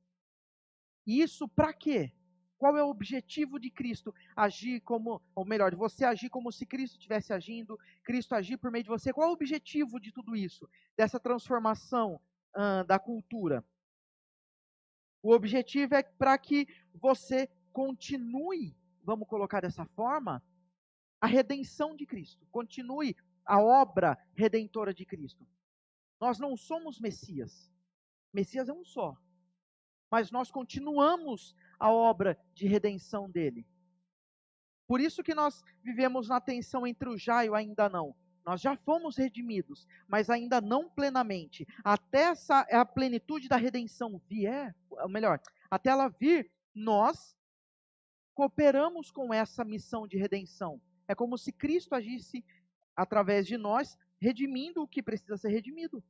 [1.05, 2.11] E isso para quê?
[2.57, 4.13] Qual é o objetivo de Cristo?
[4.35, 8.83] Agir como, ou melhor, você agir como se Cristo estivesse agindo, Cristo agir por meio
[8.83, 9.13] de você.
[9.13, 10.67] Qual é o objetivo de tudo isso?
[10.95, 12.19] Dessa transformação
[12.87, 13.63] da cultura?
[15.21, 20.43] O objetivo é para que você continue, vamos colocar dessa forma,
[21.21, 22.45] a redenção de Cristo.
[22.51, 25.47] Continue a obra redentora de Cristo.
[26.19, 27.71] Nós não somos Messias.
[28.33, 29.15] Messias é um só.
[30.09, 33.65] Mas nós continuamos a obra de redenção dele.
[34.87, 38.15] Por isso que nós vivemos na tensão entre o já e o ainda não.
[38.45, 41.67] Nós já fomos redimidos, mas ainda não plenamente.
[41.83, 47.35] Até essa a plenitude da redenção vier, ou melhor, até ela vir, nós
[48.33, 50.79] cooperamos com essa missão de redenção.
[51.07, 52.45] É como se Cristo agisse
[52.95, 56.03] através de nós, redimindo o que precisa ser redimido.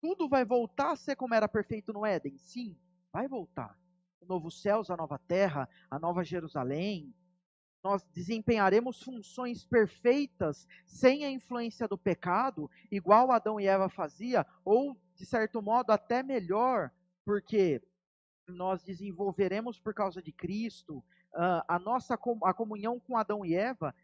[0.00, 2.36] tudo vai voltar a ser como era perfeito no Éden?
[2.36, 2.76] Sim,
[3.10, 3.76] vai voltar.
[4.26, 7.14] O novo céus, a nova terra, a nova Jerusalém.
[7.82, 15.00] Nós desempenharemos funções perfeitas sem a influência do pecado, igual Adão e Eva fazia, ou
[15.14, 16.90] de certo modo até melhor,
[17.24, 17.80] porque
[18.48, 20.98] nós desenvolveremos por causa de Cristo
[21.32, 23.94] uh, a nossa a comunhão com Adão e Eva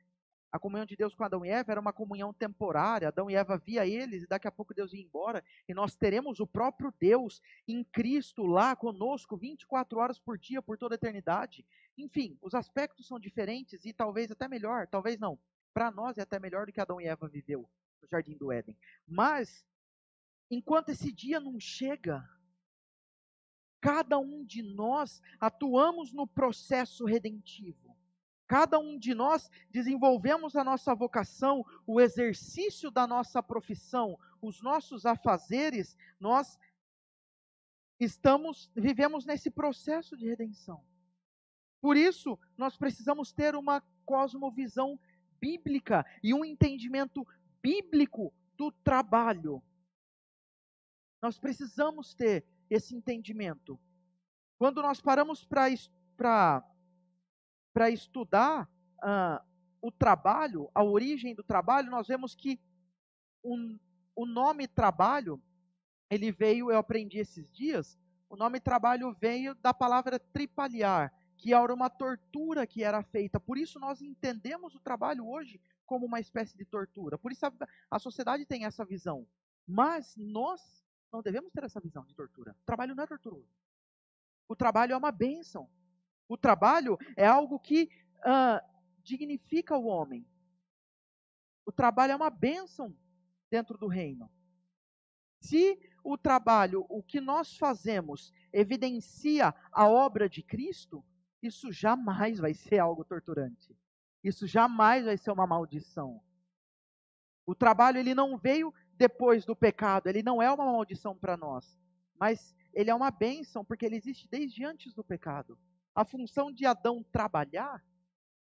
[0.52, 3.08] a comunhão de Deus com Adão e Eva era uma comunhão temporária.
[3.08, 5.42] Adão e Eva via eles e daqui a pouco Deus ia embora.
[5.66, 10.76] E nós teremos o próprio Deus em Cristo lá conosco 24 horas por dia, por
[10.76, 11.64] toda a eternidade.
[11.96, 15.38] Enfim, os aspectos são diferentes e talvez até melhor, talvez não.
[15.72, 17.66] Para nós é até melhor do que Adão e Eva viveu
[18.02, 18.76] no jardim do Éden.
[19.08, 19.64] Mas
[20.50, 22.22] enquanto esse dia não chega,
[23.80, 27.91] cada um de nós atuamos no processo redentivo
[28.52, 35.06] Cada um de nós desenvolvemos a nossa vocação, o exercício da nossa profissão, os nossos
[35.06, 36.58] afazeres, nós
[37.98, 40.84] estamos vivemos nesse processo de redenção.
[41.80, 45.00] Por isso, nós precisamos ter uma cosmovisão
[45.40, 47.26] bíblica e um entendimento
[47.62, 49.62] bíblico do trabalho.
[51.22, 53.80] Nós precisamos ter esse entendimento.
[54.58, 56.62] Quando nós paramos para
[57.72, 58.68] para estudar
[59.80, 62.60] o trabalho, a origem do trabalho, nós vemos que
[63.44, 63.78] um,
[64.14, 65.42] o nome trabalho,
[66.08, 67.98] ele veio, eu aprendi esses dias,
[68.28, 73.40] o nome trabalho veio da palavra tripaliar, que era uma tortura que era feita.
[73.40, 77.18] Por isso nós entendemos o trabalho hoje como uma espécie de tortura.
[77.18, 77.52] Por isso a,
[77.90, 79.26] a sociedade tem essa visão.
[79.66, 82.52] Mas nós não devemos ter essa visão de tortura.
[82.62, 83.48] O trabalho não é torturoso.
[84.48, 85.68] O trabalho é uma bênção.
[86.32, 88.66] O trabalho é algo que uh,
[89.04, 90.26] dignifica o homem.
[91.66, 92.96] O trabalho é uma bênção
[93.50, 94.30] dentro do reino.
[95.42, 101.04] Se o trabalho, o que nós fazemos, evidencia a obra de Cristo,
[101.42, 103.76] isso jamais vai ser algo torturante.
[104.24, 106.18] Isso jamais vai ser uma maldição.
[107.44, 111.78] O trabalho ele não veio depois do pecado, ele não é uma maldição para nós,
[112.18, 115.58] mas ele é uma bênção porque ele existe desde antes do pecado.
[115.94, 117.84] A função de Adão trabalhar,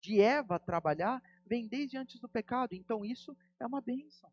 [0.01, 2.73] de Eva trabalhar, vem desde antes do pecado.
[2.73, 4.31] Então isso é uma bênção.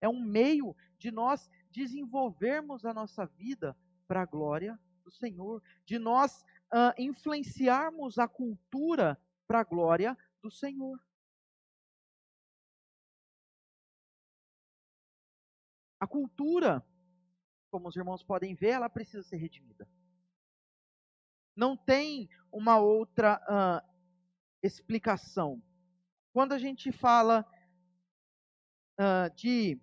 [0.00, 3.76] É um meio de nós desenvolvermos a nossa vida
[4.06, 10.50] para a glória do Senhor, de nós uh, influenciarmos a cultura para a glória do
[10.50, 10.98] Senhor.
[15.98, 16.82] A cultura,
[17.70, 19.86] como os irmãos podem ver, ela precisa ser redimida.
[21.56, 23.90] Não tem uma outra uh,
[24.62, 25.62] explicação.
[26.32, 27.44] Quando a gente fala
[28.98, 29.80] uh, de,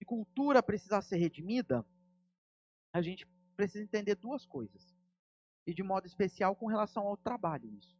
[0.00, 1.84] de cultura precisar ser redimida,
[2.92, 3.26] a gente
[3.56, 4.94] precisa entender duas coisas.
[5.66, 7.96] E de modo especial com relação ao trabalho isso.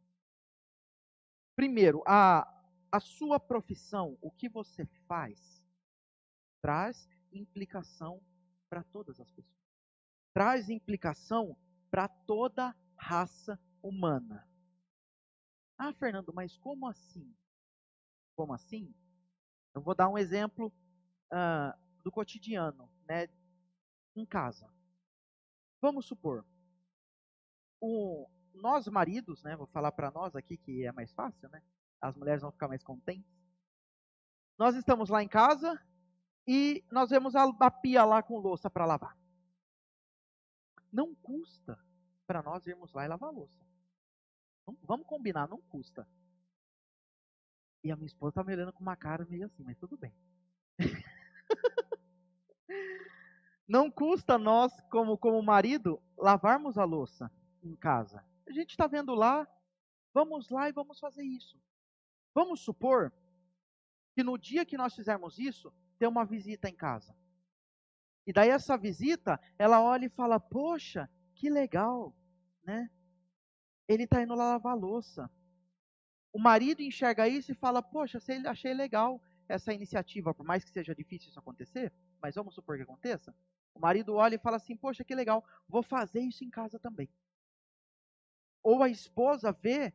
[1.55, 2.45] Primeiro, a,
[2.91, 5.63] a sua profissão, o que você faz,
[6.61, 8.21] traz implicação
[8.69, 9.55] para todas as pessoas.
[10.33, 11.57] Traz implicação
[11.95, 14.45] para toda raça humana.
[15.77, 17.33] Ah, Fernando, mas como assim?
[18.35, 18.93] Como assim?
[19.73, 20.73] Eu vou dar um exemplo
[21.31, 23.29] uh, do cotidiano, né?
[24.13, 24.69] Em casa.
[25.81, 26.45] Vamos supor,
[27.79, 29.55] o, nós maridos, né?
[29.55, 31.63] Vou falar para nós aqui que é mais fácil, né?
[32.01, 33.33] As mulheres vão ficar mais contentes.
[34.57, 35.81] Nós estamos lá em casa
[36.45, 39.17] e nós vemos a, a pia lá com louça para lavar.
[40.91, 41.84] Não custa
[42.25, 43.63] para nós irmos lá e lavar a louça.
[44.83, 46.07] vamos combinar, não custa.
[47.83, 50.13] E a minha esposa está me olhando com uma cara meio assim, mas tudo bem.
[53.67, 58.25] não custa nós, como, como marido, lavarmos a louça em casa.
[58.47, 59.47] A gente está vendo lá,
[60.13, 61.61] vamos lá e vamos fazer isso.
[62.33, 63.13] Vamos supor
[64.15, 67.15] que no dia que nós fizermos isso, tem uma visita em casa.
[68.25, 71.09] E daí essa visita, ela olha e fala: Poxa,
[71.45, 72.11] que legal,
[72.63, 72.89] né?
[73.87, 75.29] Ele está indo lá lavar louça.
[76.33, 78.17] O marido enxerga isso e fala: Poxa,
[78.47, 82.81] achei legal essa iniciativa, por mais que seja difícil isso acontecer, mas vamos supor que
[82.81, 83.31] aconteça.
[83.75, 87.07] O marido olha e fala assim: Poxa, que legal, vou fazer isso em casa também.
[88.63, 89.93] Ou a esposa vê,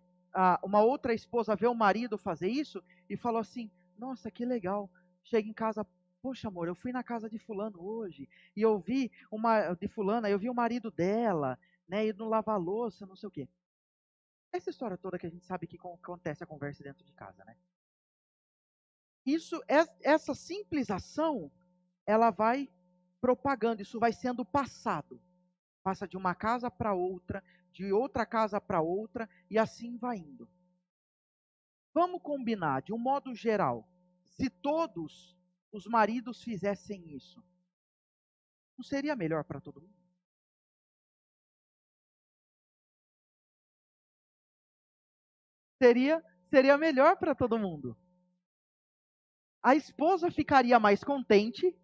[0.62, 4.88] uma outra esposa vê o marido fazer isso e fala assim: Nossa, que legal.
[5.24, 5.84] Chega em casa,
[6.22, 10.28] Poxa, amor, eu fui na casa de fulano hoje e eu vi uma de fulana,
[10.28, 11.58] eu vi o marido dela,
[11.88, 13.48] né, indo lavar louça, não sei o quê.
[14.52, 17.56] Essa história toda que a gente sabe que acontece a conversa dentro de casa, né?
[19.24, 19.62] Isso,
[20.02, 21.50] essa simples ação,
[22.06, 22.68] ela vai
[23.20, 25.20] propagando, isso vai sendo passado.
[25.82, 27.42] Passa de uma casa para outra,
[27.72, 30.48] de outra casa para outra, e assim vai indo.
[31.94, 33.88] Vamos combinar, de um modo geral,
[34.24, 35.36] se todos
[35.72, 37.42] os maridos fizessem isso,
[38.76, 39.94] não seria melhor para todo mundo?
[45.82, 47.96] Seria, seria melhor para todo mundo.
[49.62, 51.74] A esposa ficaria mais contente,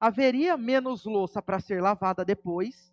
[0.00, 2.92] haveria menos louça para ser lavada depois,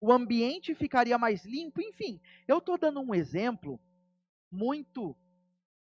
[0.00, 2.20] o ambiente ficaria mais limpo, enfim.
[2.48, 3.78] Eu estou dando um exemplo
[4.50, 5.16] muito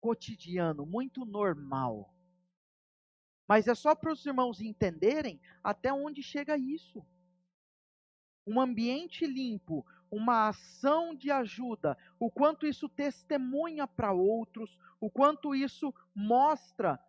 [0.02, 2.17] cotidiano, muito normal.
[3.48, 7.06] Mas é só para os irmãos entenderem até onde chega isso.
[8.46, 15.56] Um ambiente limpo, uma ação de ajuda, o quanto isso testemunha para outros, o quanto
[15.56, 17.00] isso mostra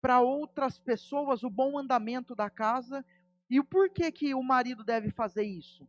[0.00, 3.04] para outras pessoas o bom andamento da casa
[3.48, 5.88] e o porquê que o marido deve fazer isso.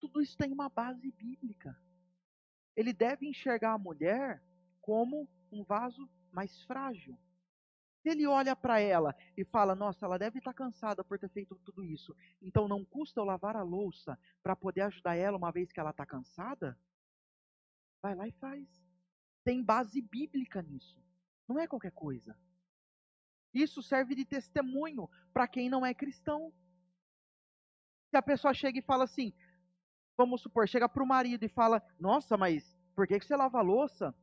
[0.00, 1.78] Tudo isso tem uma base bíblica.
[2.76, 4.42] Ele deve enxergar a mulher
[4.80, 7.18] como um vaso mais frágil.
[8.02, 11.30] Se ele olha para ela e fala, nossa, ela deve estar tá cansada por ter
[11.30, 15.50] feito tudo isso, então não custa eu lavar a louça para poder ajudar ela uma
[15.50, 16.78] vez que ela está cansada?
[18.02, 18.68] Vai lá e faz.
[19.42, 21.02] Tem base bíblica nisso.
[21.48, 22.36] Não é qualquer coisa.
[23.54, 26.52] Isso serve de testemunho para quem não é cristão.
[28.10, 29.32] Se a pessoa chega e fala assim,
[30.16, 33.62] vamos supor, chega para o marido e fala: Nossa, mas por que, você lava a
[33.62, 34.14] louça?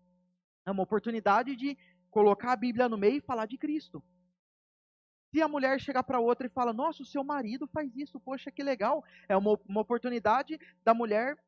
[0.65, 1.77] É uma oportunidade de
[2.11, 4.03] colocar a Bíblia no meio e falar de Cristo.
[5.33, 8.51] Se a mulher chegar para outra e fala: Nossa, o seu marido faz isso, poxa,
[8.51, 9.03] que legal.
[9.27, 11.41] É uma, uma oportunidade da mulher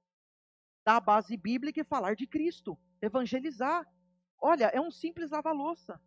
[0.86, 3.86] dar a base bíblica e falar de Cristo, evangelizar.
[4.42, 6.02] Olha, é um simples lava-louça.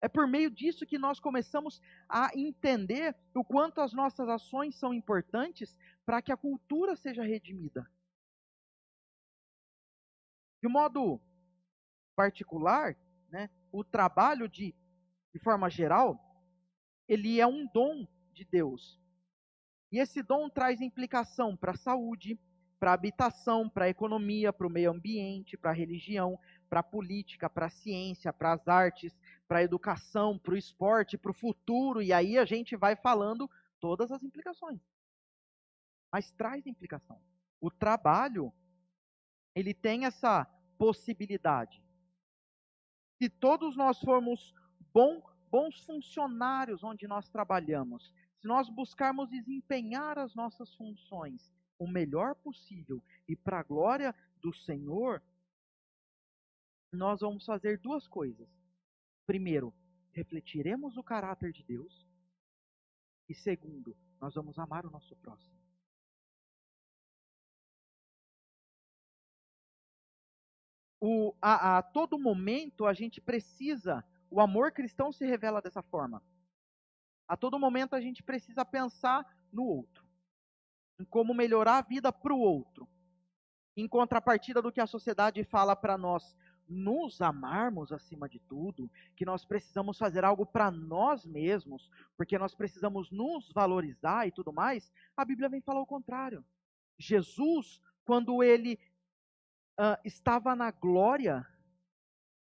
[0.00, 4.94] É por meio disso que nós começamos a entender o quanto as nossas ações são
[4.94, 5.76] importantes
[6.06, 7.90] para que a cultura seja redimida.
[10.62, 11.20] De modo
[12.18, 12.96] particular,
[13.30, 14.74] né, o trabalho de,
[15.32, 16.18] de forma geral,
[17.06, 19.00] ele é um dom de Deus.
[19.92, 22.36] E esse dom traz implicação para a saúde,
[22.80, 26.36] para a habitação, para a economia, para o meio ambiente, para a religião,
[26.68, 29.16] para a política, para a ciência, para as artes,
[29.46, 33.48] para a educação, para o esporte, para o futuro, e aí a gente vai falando
[33.78, 34.80] todas as implicações.
[36.12, 37.20] Mas traz implicação.
[37.60, 38.52] O trabalho,
[39.54, 40.44] ele tem essa
[40.76, 41.80] possibilidade.
[43.18, 44.54] Se todos nós formos
[44.94, 52.34] bom, bons funcionários onde nós trabalhamos, se nós buscarmos desempenhar as nossas funções o melhor
[52.36, 55.22] possível e para a glória do Senhor,
[56.92, 58.48] nós vamos fazer duas coisas.
[59.26, 59.74] Primeiro,
[60.12, 62.06] refletiremos o caráter de Deus.
[63.28, 65.57] E segundo, nós vamos amar o nosso próximo.
[71.00, 76.22] O, a, a todo momento a gente precisa, o amor cristão se revela dessa forma.
[77.26, 80.04] A todo momento a gente precisa pensar no outro,
[80.98, 82.88] em como melhorar a vida para o outro.
[83.76, 86.36] Em contrapartida do que a sociedade fala para nós,
[86.68, 92.54] nos amarmos acima de tudo, que nós precisamos fazer algo para nós mesmos, porque nós
[92.54, 96.44] precisamos nos valorizar e tudo mais, a Bíblia vem falar o contrário.
[96.98, 98.78] Jesus, quando ele
[99.78, 101.46] uh, estava na glória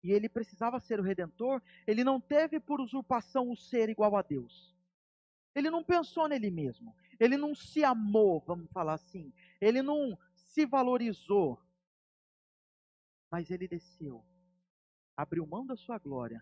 [0.03, 4.23] e ele precisava ser o redentor, ele não teve por usurpação o ser igual a
[4.23, 4.75] Deus.
[5.55, 6.95] Ele não pensou nele mesmo.
[7.19, 9.33] Ele não se amou, vamos falar assim.
[9.61, 11.59] Ele não se valorizou
[13.35, 14.25] mas ele desceu,
[15.17, 16.41] abriu mão da sua glória,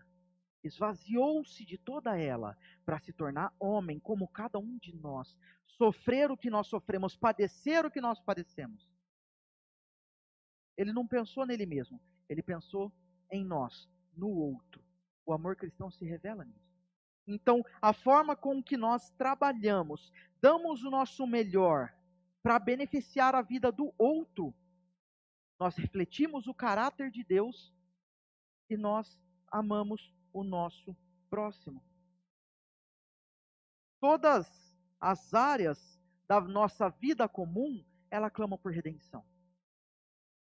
[0.63, 5.35] esvaziou-se de toda ela para se tornar homem como cada um de nós,
[5.65, 8.92] sofrer o que nós sofremos, padecer o que nós padecemos.
[10.77, 12.91] Ele não pensou nele mesmo, ele pensou
[13.31, 14.83] em nós, no outro.
[15.25, 16.73] O amor cristão se revela nisso.
[17.25, 20.11] Então, a forma com que nós trabalhamos,
[20.41, 21.93] damos o nosso melhor
[22.41, 24.53] para beneficiar a vida do outro,
[25.57, 27.73] nós refletimos o caráter de Deus
[28.69, 29.17] e nós
[29.49, 30.95] amamos o nosso
[31.29, 31.81] próximo.
[34.01, 35.97] Todas as áreas
[36.27, 39.23] da nossa vida comum, ela clama por redenção.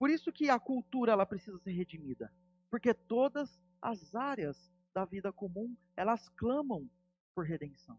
[0.03, 2.29] Por isso que a cultura ela precisa ser redimida,
[2.69, 6.91] porque todas as áreas da vida comum, elas clamam
[7.33, 7.97] por redenção.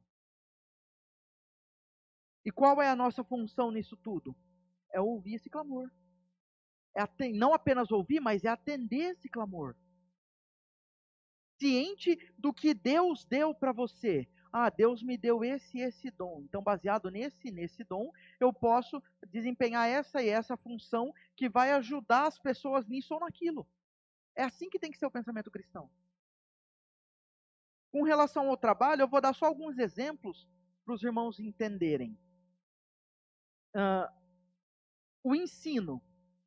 [2.44, 4.36] E qual é a nossa função nisso tudo?
[4.92, 5.90] É ouvir esse clamor
[6.94, 9.74] é não apenas ouvir, mas é atender esse clamor.
[11.58, 14.28] ciente do que Deus deu para você.
[14.56, 16.44] Ah, Deus me deu esse e esse dom.
[16.44, 22.28] Então, baseado nesse nesse dom, eu posso desempenhar essa e essa função que vai ajudar
[22.28, 23.68] as pessoas nisso ou naquilo.
[24.36, 25.90] É assim que tem que ser o pensamento cristão.
[27.92, 30.48] Com relação ao trabalho, eu vou dar só alguns exemplos
[30.86, 32.16] para os irmãos entenderem.
[33.76, 34.08] Uh,
[35.24, 36.00] o ensino,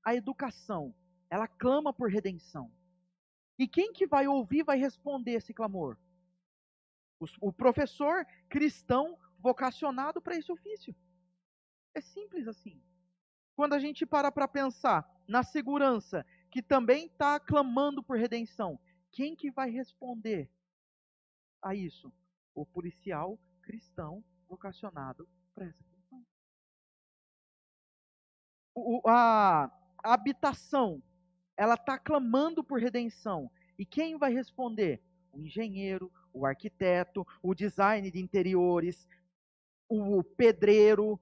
[0.05, 0.95] a educação,
[1.29, 2.71] ela clama por redenção.
[3.59, 5.99] E quem que vai ouvir vai responder esse clamor?
[7.41, 10.95] O, professor cristão vocacionado para esse ofício.
[11.95, 12.83] É simples assim.
[13.55, 18.79] Quando a gente para para pensar na segurança, que também está clamando por redenção,
[19.11, 20.51] quem que vai responder
[21.63, 22.13] a isso?
[22.55, 26.27] O policial cristão vocacionado para essa função.
[29.07, 29.71] A
[30.05, 31.03] habitação,
[31.57, 33.51] ela está clamando por redenção.
[33.79, 35.03] E quem vai responder?
[35.37, 39.07] O engenheiro, o arquiteto, o design de interiores,
[39.87, 41.21] o pedreiro,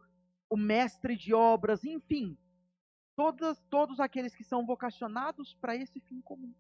[0.48, 2.38] o mestre de obras, enfim,
[3.16, 6.54] todos, todos aqueles que são vocacionados para esse fim comum.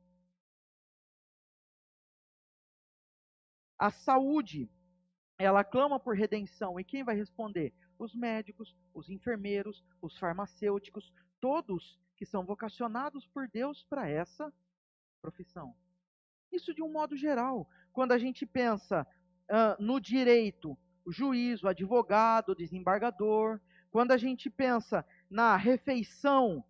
[3.78, 4.68] A saúde,
[5.38, 7.72] ela clama por redenção, e quem vai responder?
[7.96, 14.52] Os médicos, os enfermeiros, os farmacêuticos, todos que são vocacionados por Deus para essa
[15.22, 15.76] profissão.
[16.54, 17.68] Isso de um modo geral.
[17.92, 19.06] Quando a gente pensa
[19.50, 26.64] uh, no direito, o juiz, o advogado, o desembargador, quando a gente pensa na refeição,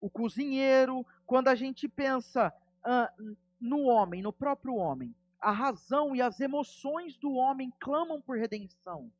[0.00, 2.52] o cozinheiro, quando a gente pensa
[2.86, 8.38] uh, no homem, no próprio homem, a razão e as emoções do homem clamam por
[8.38, 9.10] redenção.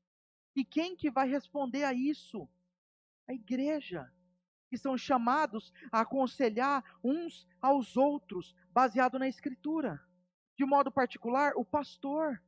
[0.54, 2.48] E quem que vai responder a isso?
[3.26, 4.10] A igreja
[4.74, 10.04] que são chamados a aconselhar uns aos outros, baseado na Escritura.
[10.58, 12.42] De modo particular, o pastor,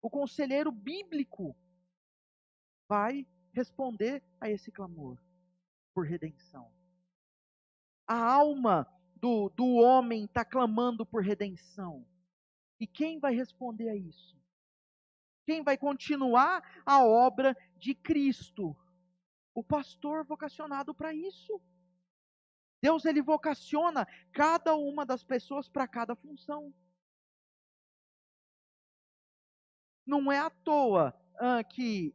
[0.00, 1.54] o conselheiro bíblico,
[2.88, 5.18] vai responder a esse clamor
[5.94, 6.72] por redenção.
[8.06, 8.86] A alma
[9.16, 12.06] do, do homem está clamando por redenção.
[12.80, 14.40] E quem vai responder a isso?
[15.44, 18.74] Quem vai continuar a obra de Cristo?
[19.54, 21.60] O pastor vocacionado para isso.
[22.82, 26.74] Deus ele vocaciona cada uma das pessoas para cada função.
[30.04, 32.14] Não é à toa ah, que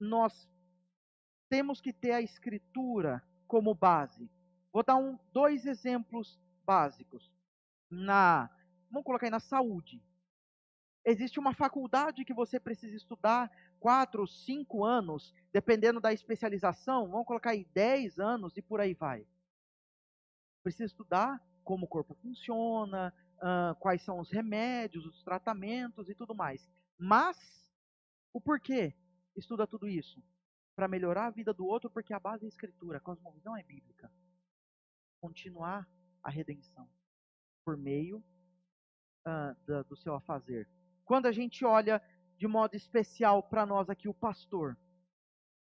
[0.00, 0.48] nós
[1.48, 4.30] temos que ter a escritura como base.
[4.72, 7.30] Vou dar um, dois exemplos básicos.
[7.90, 8.50] Na,
[8.90, 10.02] vamos colocar aí na saúde.
[11.04, 13.50] Existe uma faculdade que você precisa estudar
[13.86, 19.24] quatro, cinco anos, dependendo da especialização, vamos colocar aí dez anos e por aí vai.
[20.60, 26.34] Precisa estudar como o corpo funciona, uh, quais são os remédios, os tratamentos e tudo
[26.34, 26.68] mais.
[26.98, 27.38] Mas,
[28.32, 28.92] o porquê
[29.36, 30.20] estuda tudo isso?
[30.74, 33.62] Para melhorar a vida do outro, porque a base é a escritura, a cosmovisão é
[33.62, 34.10] bíblica.
[35.20, 35.88] Continuar
[36.24, 36.90] a redenção
[37.64, 40.68] por meio uh, da, do seu afazer.
[41.04, 42.02] Quando a gente olha
[42.36, 44.76] de modo especial para nós aqui o pastor.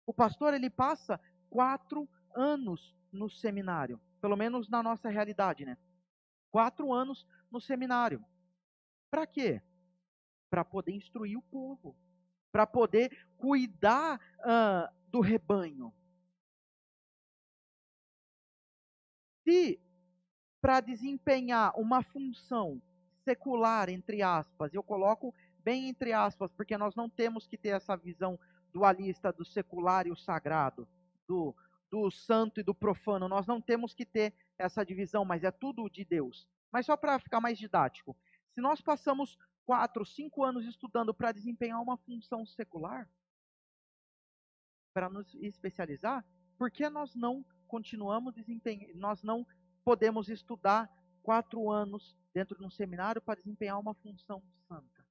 [0.06, 5.76] O pastor ele passa quatro anos no seminário, pelo menos na nossa realidade, né?
[6.50, 8.24] Quatro anos no seminário.
[9.10, 9.62] Para quê?
[10.50, 11.96] Para poder instruir o povo,
[12.50, 15.92] para poder cuidar uh, do rebanho.
[19.44, 19.80] Se
[20.60, 22.80] para desempenhar uma função
[23.24, 27.96] secular, entre aspas, eu coloco bem entre aspas, porque nós não temos que ter essa
[27.96, 28.38] visão
[28.72, 30.88] dualista do secular e o sagrado,
[31.28, 31.54] do,
[31.90, 33.28] do santo e do profano.
[33.28, 36.48] Nós não temos que ter essa divisão, mas é tudo de Deus.
[36.72, 38.16] Mas só para ficar mais didático,
[38.54, 43.08] se nós passamos quatro, cinco anos estudando para desempenhar uma função secular,
[44.92, 46.24] para nos especializar,
[46.58, 49.46] por que nós não continuamos desempenhando, nós não
[49.84, 50.90] podemos estudar
[51.22, 55.01] quatro anos dentro de um seminário para desempenhar uma função santa?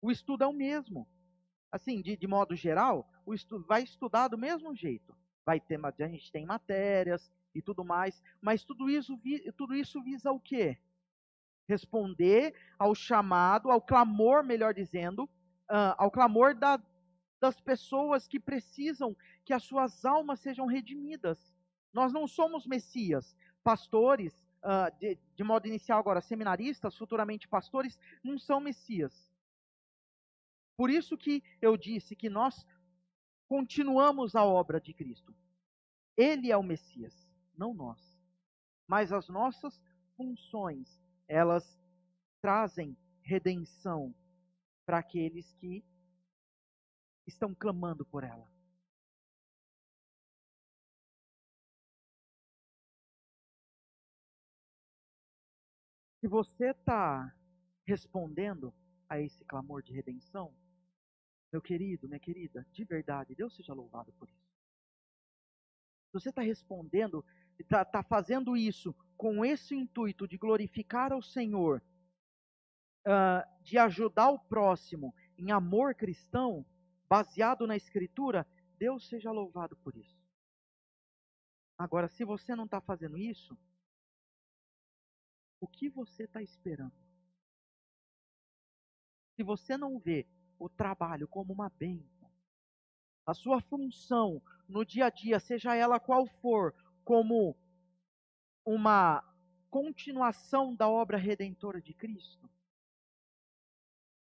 [0.00, 1.06] O estudo é o mesmo.
[1.70, 5.14] Assim, de, de modo geral, o estudo vai estudar do mesmo jeito.
[5.44, 9.18] Vai ter, a gente tem matérias e tudo mais, mas tudo isso,
[9.56, 10.78] tudo isso visa o quê?
[11.68, 16.80] Responder ao chamado, ao clamor, melhor dizendo, uh, ao clamor da,
[17.40, 21.54] das pessoas que precisam que as suas almas sejam redimidas.
[21.92, 28.38] Nós não somos messias, pastores, uh, de, de modo inicial agora, seminaristas, futuramente pastores, não
[28.38, 29.30] são messias.
[30.78, 32.64] Por isso que eu disse que nós
[33.48, 35.34] continuamos a obra de Cristo.
[36.16, 38.16] Ele é o Messias, não nós.
[38.86, 39.82] Mas as nossas
[40.16, 41.76] funções elas
[42.40, 44.14] trazem redenção
[44.86, 45.84] para aqueles que
[47.26, 48.48] estão clamando por ela.
[56.20, 57.34] Se você está
[57.84, 58.72] respondendo
[59.08, 60.54] a esse clamor de redenção,
[61.52, 64.48] meu querido, minha querida, de verdade, Deus seja louvado por isso.
[66.08, 67.24] Se você está respondendo,
[67.58, 71.82] está tá fazendo isso com esse intuito de glorificar ao Senhor,
[73.06, 76.64] uh, de ajudar o próximo em amor cristão,
[77.08, 78.46] baseado na Escritura,
[78.78, 80.18] Deus seja louvado por isso.
[81.76, 83.56] Agora, se você não está fazendo isso,
[85.60, 86.94] o que você está esperando?
[89.36, 90.26] Se você não vê
[90.58, 92.30] o trabalho como uma bênção,
[93.26, 97.56] a sua função no dia a dia, seja ela qual for, como
[98.64, 99.22] uma
[99.70, 102.50] continuação da obra redentora de Cristo,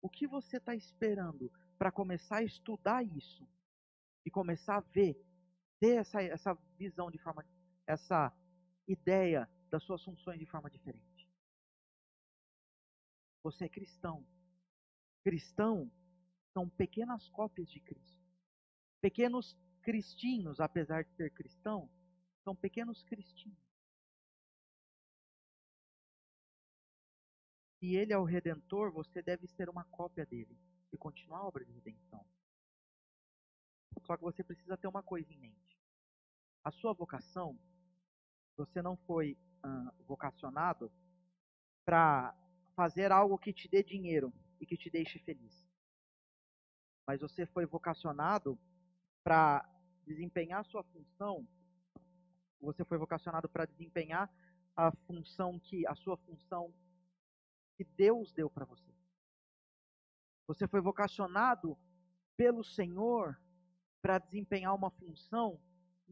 [0.01, 3.49] o que você está esperando para começar a estudar isso
[4.25, 5.17] e começar a ver,
[5.81, 7.45] ter essa, essa visão de forma,
[7.87, 8.33] essa
[8.87, 11.29] ideia das suas funções de forma diferente?
[13.43, 14.25] Você é cristão.
[15.25, 15.91] Cristão
[16.53, 18.23] são pequenas cópias de Cristo.
[19.01, 21.91] Pequenos cristinhos, apesar de ser cristão,
[22.45, 23.59] são pequenos cristinhos.
[27.79, 30.57] Se ele é o redentor, você deve ser uma cópia dele
[30.93, 32.25] e continuar a obra de redenção.
[34.07, 35.79] Só que você precisa ter uma coisa em mente.
[36.65, 37.59] A sua vocação,
[38.57, 39.37] você não foi
[40.07, 40.93] vocacionado
[41.85, 42.37] para
[42.77, 45.72] fazer algo que te dê dinheiro e que te deixe feliz.
[47.07, 48.59] Mas você foi vocacionado
[49.25, 49.69] para
[50.07, 51.47] desempenhar sua função.
[52.61, 54.31] Você foi vocacionado para desempenhar
[54.77, 56.73] a função que a sua função
[57.77, 58.93] que Deus deu para você.
[60.47, 61.79] Você foi vocacionado
[62.37, 63.39] pelo Senhor
[64.01, 65.61] para desempenhar uma função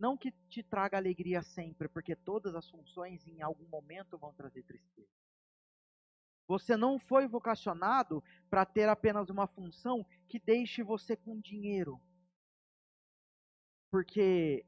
[0.01, 4.63] não que te traga alegria sempre, porque todas as funções em algum momento vão trazer
[4.63, 5.20] tristeza.
[6.51, 12.03] Você não foi vocacionado para ter apenas uma função que deixe você com dinheiro.
[13.89, 14.67] Porque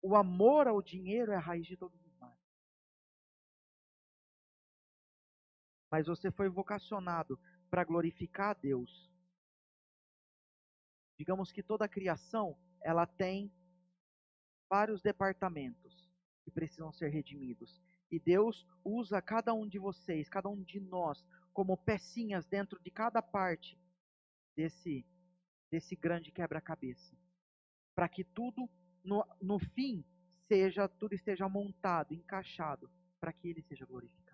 [0.00, 2.38] o amor ao dinheiro é a raiz de todos os males.
[5.92, 7.38] Mas você foi vocacionado
[7.68, 9.12] para glorificar a Deus.
[11.18, 13.52] Digamos que toda a criação, ela tem
[14.70, 16.03] vários departamentos
[16.44, 17.80] que precisam ser redimidos.
[18.10, 22.90] E Deus usa cada um de vocês, cada um de nós, como pecinhas dentro de
[22.90, 23.78] cada parte
[24.54, 25.04] desse,
[25.70, 27.16] desse grande quebra-cabeça.
[27.94, 28.68] Para que tudo,
[29.02, 30.04] no, no fim,
[30.46, 34.24] seja tudo esteja montado, encaixado, para que ele seja glorificado.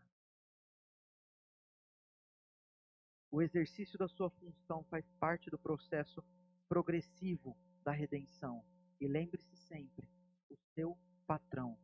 [3.31, 6.25] O exercício da sua função faz parte do processo
[6.69, 8.65] progressivo da redenção.
[9.01, 10.09] E lembre-se sempre,
[10.51, 11.79] o seu patrão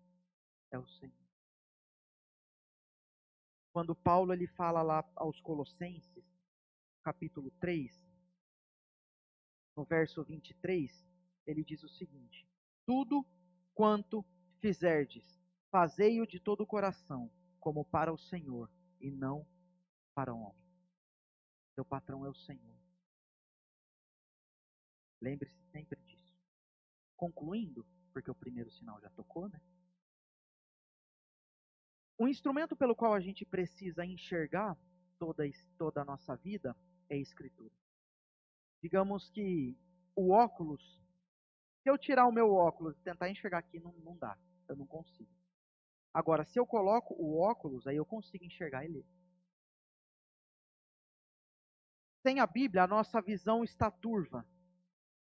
[0.71, 1.27] é o Senhor
[3.77, 6.25] quando Paulo ele fala lá aos Colossenses,
[7.03, 7.95] capítulo 3,
[9.77, 10.91] no verso 23,
[11.47, 12.49] ele diz o seguinte:
[12.87, 13.23] Tudo
[13.75, 14.25] quanto
[14.63, 15.39] fizerdes,
[15.71, 19.47] fazei-o de todo o coração, como para o Senhor, e não
[20.15, 20.65] para o homem.
[21.75, 22.79] Seu patrão é o Senhor.
[25.21, 26.35] Lembre-se sempre disso.
[27.15, 29.61] Concluindo, porque o primeiro sinal já tocou, né?
[32.19, 34.77] O instrumento pelo qual a gente precisa enxergar
[35.19, 35.45] toda,
[35.77, 36.75] toda a nossa vida
[37.11, 37.73] é a escritura.
[38.83, 39.77] Digamos que
[40.15, 40.83] o óculos,
[41.83, 44.37] se eu tirar o meu óculos e tentar enxergar aqui, não, não dá,
[44.69, 45.31] eu não consigo.
[46.13, 49.07] Agora, se eu coloco o óculos, aí eu consigo enxergar e ler.
[52.23, 54.45] Sem a Bíblia, a nossa visão está turva.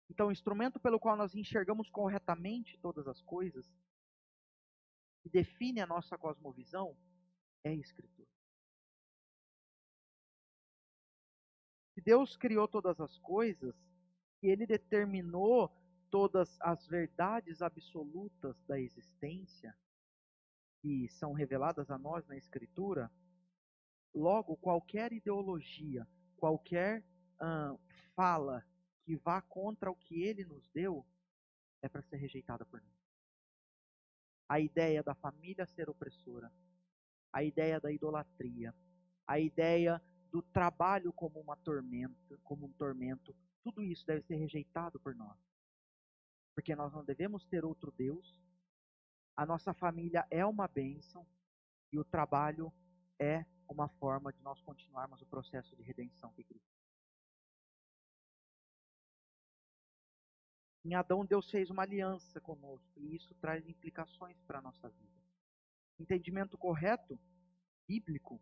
[0.10, 3.70] Então, o instrumento pelo qual nós enxergamos corretamente todas as coisas
[5.22, 6.96] que define a nossa cosmovisão
[7.64, 8.28] é a Escritura.
[11.94, 13.76] Se Deus criou todas as coisas,
[14.42, 15.70] e Ele determinou
[16.10, 19.76] todas as verdades absolutas da existência,
[20.82, 23.12] que são reveladas a nós na Escritura,
[24.14, 26.08] logo qualquer ideologia,
[26.38, 27.04] qualquer
[27.42, 27.78] hum,
[28.16, 28.66] fala
[29.04, 31.06] que vá contra o que Ele nos deu,
[31.82, 32.99] é para ser rejeitada por nós
[34.50, 36.52] a ideia da família ser opressora,
[37.32, 38.74] a ideia da idolatria,
[39.28, 45.00] a ideia do trabalho como uma tormenta, como um tormento, tudo isso deve ser rejeitado
[45.00, 45.38] por nós.
[46.56, 48.42] Porque nós não devemos ter outro Deus.
[49.38, 51.26] A nossa família é uma bênção
[51.92, 52.74] e o trabalho
[53.20, 56.79] é uma forma de nós continuarmos o processo de redenção que Cristo.
[60.90, 65.22] Em Adão, Deus fez uma aliança conosco e isso traz implicações para a nossa vida.
[66.00, 67.20] Entendimento correto,
[67.88, 68.42] bíblico,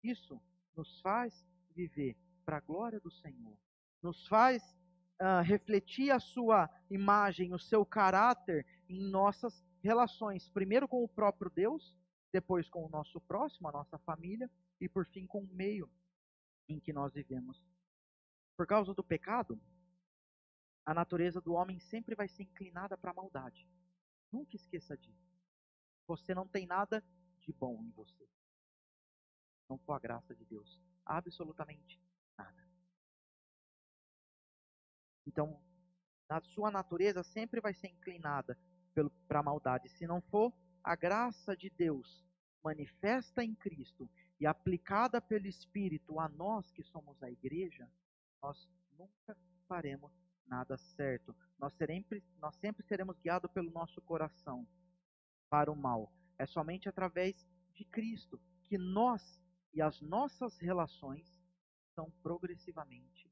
[0.00, 0.40] isso
[0.76, 3.58] nos faz viver para a glória do Senhor,
[4.00, 4.62] nos faz
[5.20, 11.50] uh, refletir a sua imagem, o seu caráter em nossas relações, primeiro com o próprio
[11.50, 11.98] Deus,
[12.32, 14.48] depois com o nosso próximo, a nossa família
[14.80, 15.90] e por fim com o meio
[16.68, 17.60] em que nós vivemos.
[18.56, 19.60] Por causa do pecado,
[20.90, 23.64] a natureza do homem sempre vai ser inclinada para a maldade.
[24.32, 25.32] Nunca esqueça disso.
[26.08, 27.00] Você não tem nada
[27.38, 28.28] de bom em você.
[29.68, 30.82] Não for a graça de Deus.
[31.06, 32.02] Absolutamente
[32.36, 32.68] nada.
[35.24, 35.62] Então,
[36.28, 38.58] a sua natureza sempre vai ser inclinada
[39.28, 39.88] para a maldade.
[39.90, 42.26] Se não for a graça de Deus
[42.64, 44.10] manifesta em Cristo
[44.40, 47.88] e aplicada pelo Espírito a nós que somos a igreja,
[48.42, 48.68] nós
[48.98, 49.38] nunca
[49.68, 51.34] faremos nada certo.
[51.58, 54.66] Nós sempre, nós sempre seremos guiados pelo nosso coração
[55.48, 56.12] para o mal.
[56.36, 59.40] É somente através de Cristo que nós
[59.72, 61.32] e as nossas relações
[61.94, 63.30] são progressivamente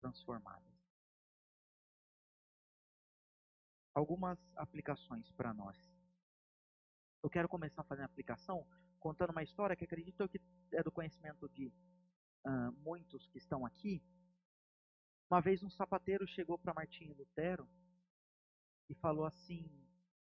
[0.00, 0.72] transformadas.
[3.94, 5.76] Algumas aplicações para nós.
[7.22, 8.66] Eu quero começar fazer a aplicação
[8.98, 10.40] contando uma história que acredito que
[10.72, 11.68] é do conhecimento de
[12.46, 14.02] uh, muitos que estão aqui,
[15.32, 17.66] uma vez um sapateiro chegou para Martinho Lutero
[18.90, 19.66] e falou assim: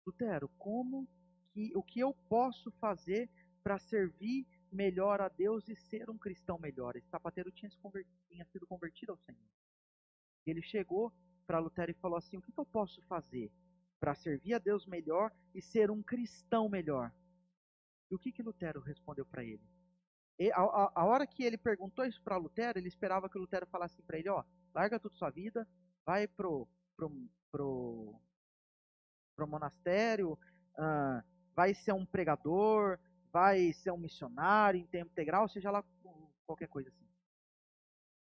[0.07, 1.07] Lutero, como
[1.53, 3.29] que o que eu posso fazer
[3.63, 6.97] para servir melhor a Deus e ser um cristão melhor?
[6.97, 7.79] Esse sapateiro tinha, se
[8.31, 9.47] tinha sido convertido ao Senhor.
[10.47, 11.13] Ele chegou
[11.47, 13.53] para Lutero e falou assim: O que, que eu posso fazer
[14.01, 17.13] para servir a Deus melhor e ser um cristão melhor?
[18.11, 19.69] E o que, que Lutero respondeu para ele?
[20.39, 23.67] E a, a, a, hora que ele perguntou isso para Lutero, ele esperava que Lutero
[23.67, 24.43] falasse para ele: Ó,
[24.75, 25.67] larga tudo sua vida,
[26.05, 27.11] vai pro, pro,
[27.51, 28.21] pro,
[29.37, 31.23] pro monastério, uh,
[31.55, 32.99] vai ser um pregador,
[33.33, 35.85] vai ser um missionário em tempo integral, seja lá
[36.47, 37.09] qualquer coisa assim.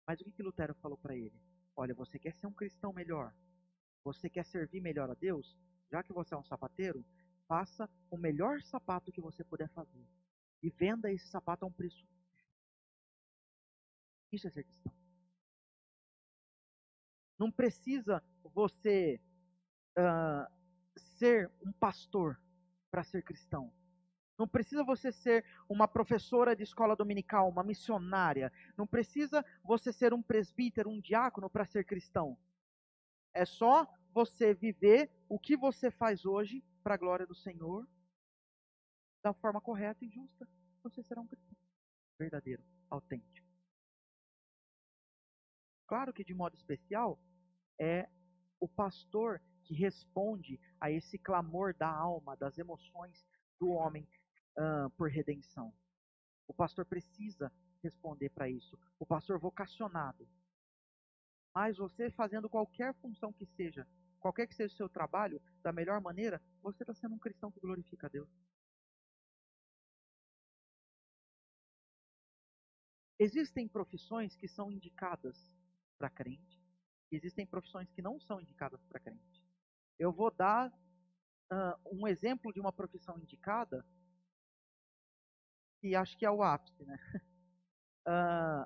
[0.08, 1.40] Mas o que, que Lutero falou para ele?
[1.76, 3.34] Olha, você quer ser um cristão melhor?
[4.04, 5.58] Você quer servir melhor a Deus?
[5.92, 7.06] Já que você é um sapateiro,
[7.48, 10.06] faça o melhor sapato que você puder fazer.
[10.64, 12.06] E venda esse sapato a um preço.
[14.32, 15.01] Isso é ser cristão.
[17.42, 18.24] Não precisa
[18.54, 19.20] você
[19.98, 20.46] uh,
[20.96, 22.40] ser um pastor
[22.92, 23.74] para ser cristão.
[24.38, 28.54] Não precisa você ser uma professora de escola dominical, uma missionária.
[28.78, 32.38] Não precisa você ser um presbítero, um diácono para ser cristão.
[33.34, 37.90] É só você viver o que você faz hoje para a glória do Senhor
[39.24, 40.48] da forma correta e justa.
[40.84, 41.58] Você será um cristão
[42.20, 43.48] verdadeiro, autêntico.
[45.88, 47.20] Claro que de modo especial,
[47.82, 48.08] é
[48.60, 53.26] o pastor que responde a esse clamor da alma, das emoções
[53.60, 54.08] do homem
[54.58, 55.74] uh, por redenção.
[56.48, 57.52] O pastor precisa
[57.82, 58.78] responder para isso.
[59.00, 60.30] O pastor vocacionado.
[61.56, 63.88] Mas você fazendo qualquer função que seja,
[64.20, 67.60] qualquer que seja o seu trabalho, da melhor maneira, você está sendo um cristão que
[67.60, 68.30] glorifica a Deus.
[73.20, 75.38] Existem profissões que são indicadas
[75.98, 76.61] para crente,
[77.16, 79.44] existem profissões que não são indicadas para crente.
[80.00, 83.86] Eu vou dar uh, um exemplo de uma profissão indicada,
[85.80, 86.98] que acho que é o ápice, né?
[88.04, 88.66] Uh,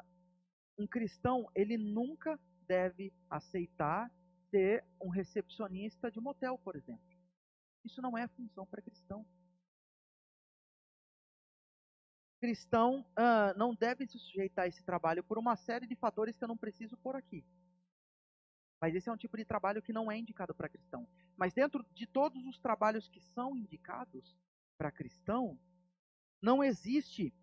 [0.79, 4.09] um cristão, ele nunca deve aceitar
[4.49, 7.03] ser um recepcionista de um motel, por exemplo.
[7.83, 9.25] Isso não é função para cristão.
[12.39, 16.43] Cristão uh, não deve se sujeitar a esse trabalho por uma série de fatores que
[16.43, 17.45] eu não preciso por aqui.
[18.81, 21.07] Mas esse é um tipo de trabalho que não é indicado para cristão.
[21.35, 24.35] Mas dentro de todos os trabalhos que são indicados
[24.77, 25.59] para cristão,
[26.41, 27.33] não existe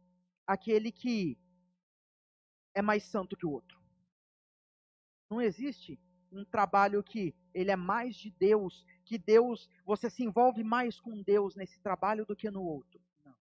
[0.47, 1.39] aquele que
[2.75, 3.81] é mais santo que o outro.
[5.31, 5.99] Não existe
[6.31, 11.23] um trabalho que ele é mais de Deus, que Deus, você se envolve mais com
[11.23, 13.01] Deus nesse trabalho do que no outro.
[13.25, 13.37] Não.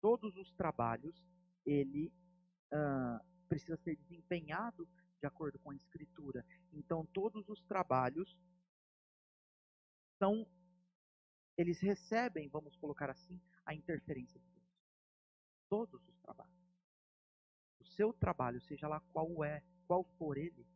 [0.00, 1.22] Todos os trabalhos,
[1.64, 2.12] ele
[2.72, 4.88] uh, precisa ser desempenhado
[5.20, 6.44] de acordo com a Escritura.
[6.72, 8.36] Então, todos os trabalhos
[10.18, 10.46] são,
[11.56, 14.66] eles recebem, vamos colocar assim, a interferência de Deus.
[15.68, 16.54] Todos os trabalhos.
[17.80, 20.66] O seu trabalho, seja lá qual é, qual for ele,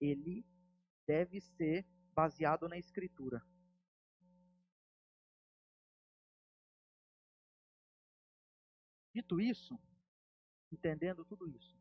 [0.00, 0.44] ele
[1.06, 3.44] deve ser baseado na Escritura.
[9.14, 9.78] Dito isso,
[10.72, 11.78] entendendo tudo isso,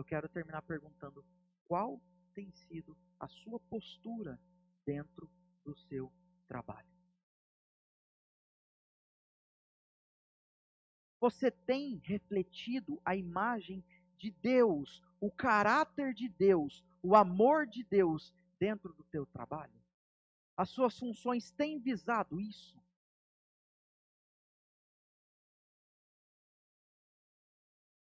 [0.00, 1.22] eu quero terminar perguntando
[1.68, 2.00] qual
[2.34, 4.40] tem sido a sua postura
[4.86, 5.30] dentro
[5.62, 6.10] do seu
[6.48, 6.88] trabalho.
[11.20, 13.84] Você tem refletido a imagem
[14.16, 19.78] de Deus, o caráter de Deus, o amor de Deus dentro do teu trabalho?
[20.56, 22.79] As suas funções têm visado isso?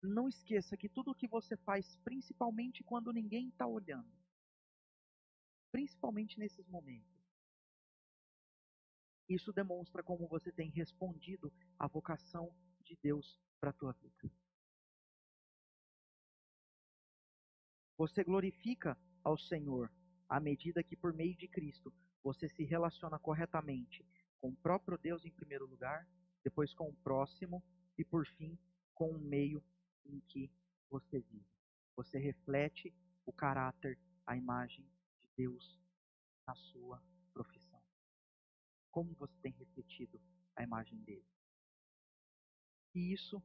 [0.01, 4.09] Não esqueça que tudo o que você faz, principalmente quando ninguém está olhando,
[5.71, 7.19] principalmente nesses momentos,
[9.27, 12.51] isso demonstra como você tem respondido à vocação
[12.81, 14.31] de Deus para a tua vida.
[17.97, 19.91] Você glorifica ao Senhor
[20.27, 21.93] à medida que, por meio de Cristo,
[22.23, 24.05] você se relaciona corretamente
[24.39, 26.07] com o próprio Deus em primeiro lugar,
[26.43, 27.61] depois com o próximo
[27.97, 28.57] e, por fim,
[28.93, 29.61] com o meio
[30.15, 30.51] em que
[30.89, 31.45] você vive.
[31.95, 32.93] Você reflete
[33.25, 34.85] o caráter, a imagem
[35.21, 35.79] de Deus
[36.47, 37.01] na sua
[37.33, 37.81] profissão.
[38.91, 40.19] Como você tem refletido
[40.55, 41.25] a imagem dele?
[42.91, 43.41] Que isso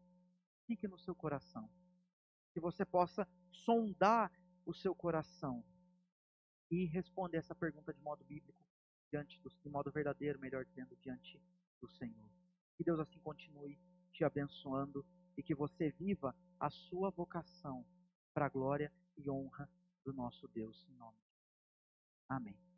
[0.67, 1.71] fique no seu coração.
[2.53, 4.33] Que você possa sondar
[4.65, 5.65] o seu coração
[6.71, 8.65] e responder essa pergunta de modo bíblico,
[9.11, 11.41] diante do, de modo verdadeiro, melhor dizendo, diante
[11.81, 12.31] do Senhor.
[12.77, 13.79] Que Deus assim continue
[14.13, 15.05] te abençoando
[15.37, 17.85] e que você viva a sua vocação
[18.33, 19.69] para a glória e honra
[20.05, 20.87] do nosso Deus.
[20.89, 21.19] Em nome.
[22.29, 22.65] Amém.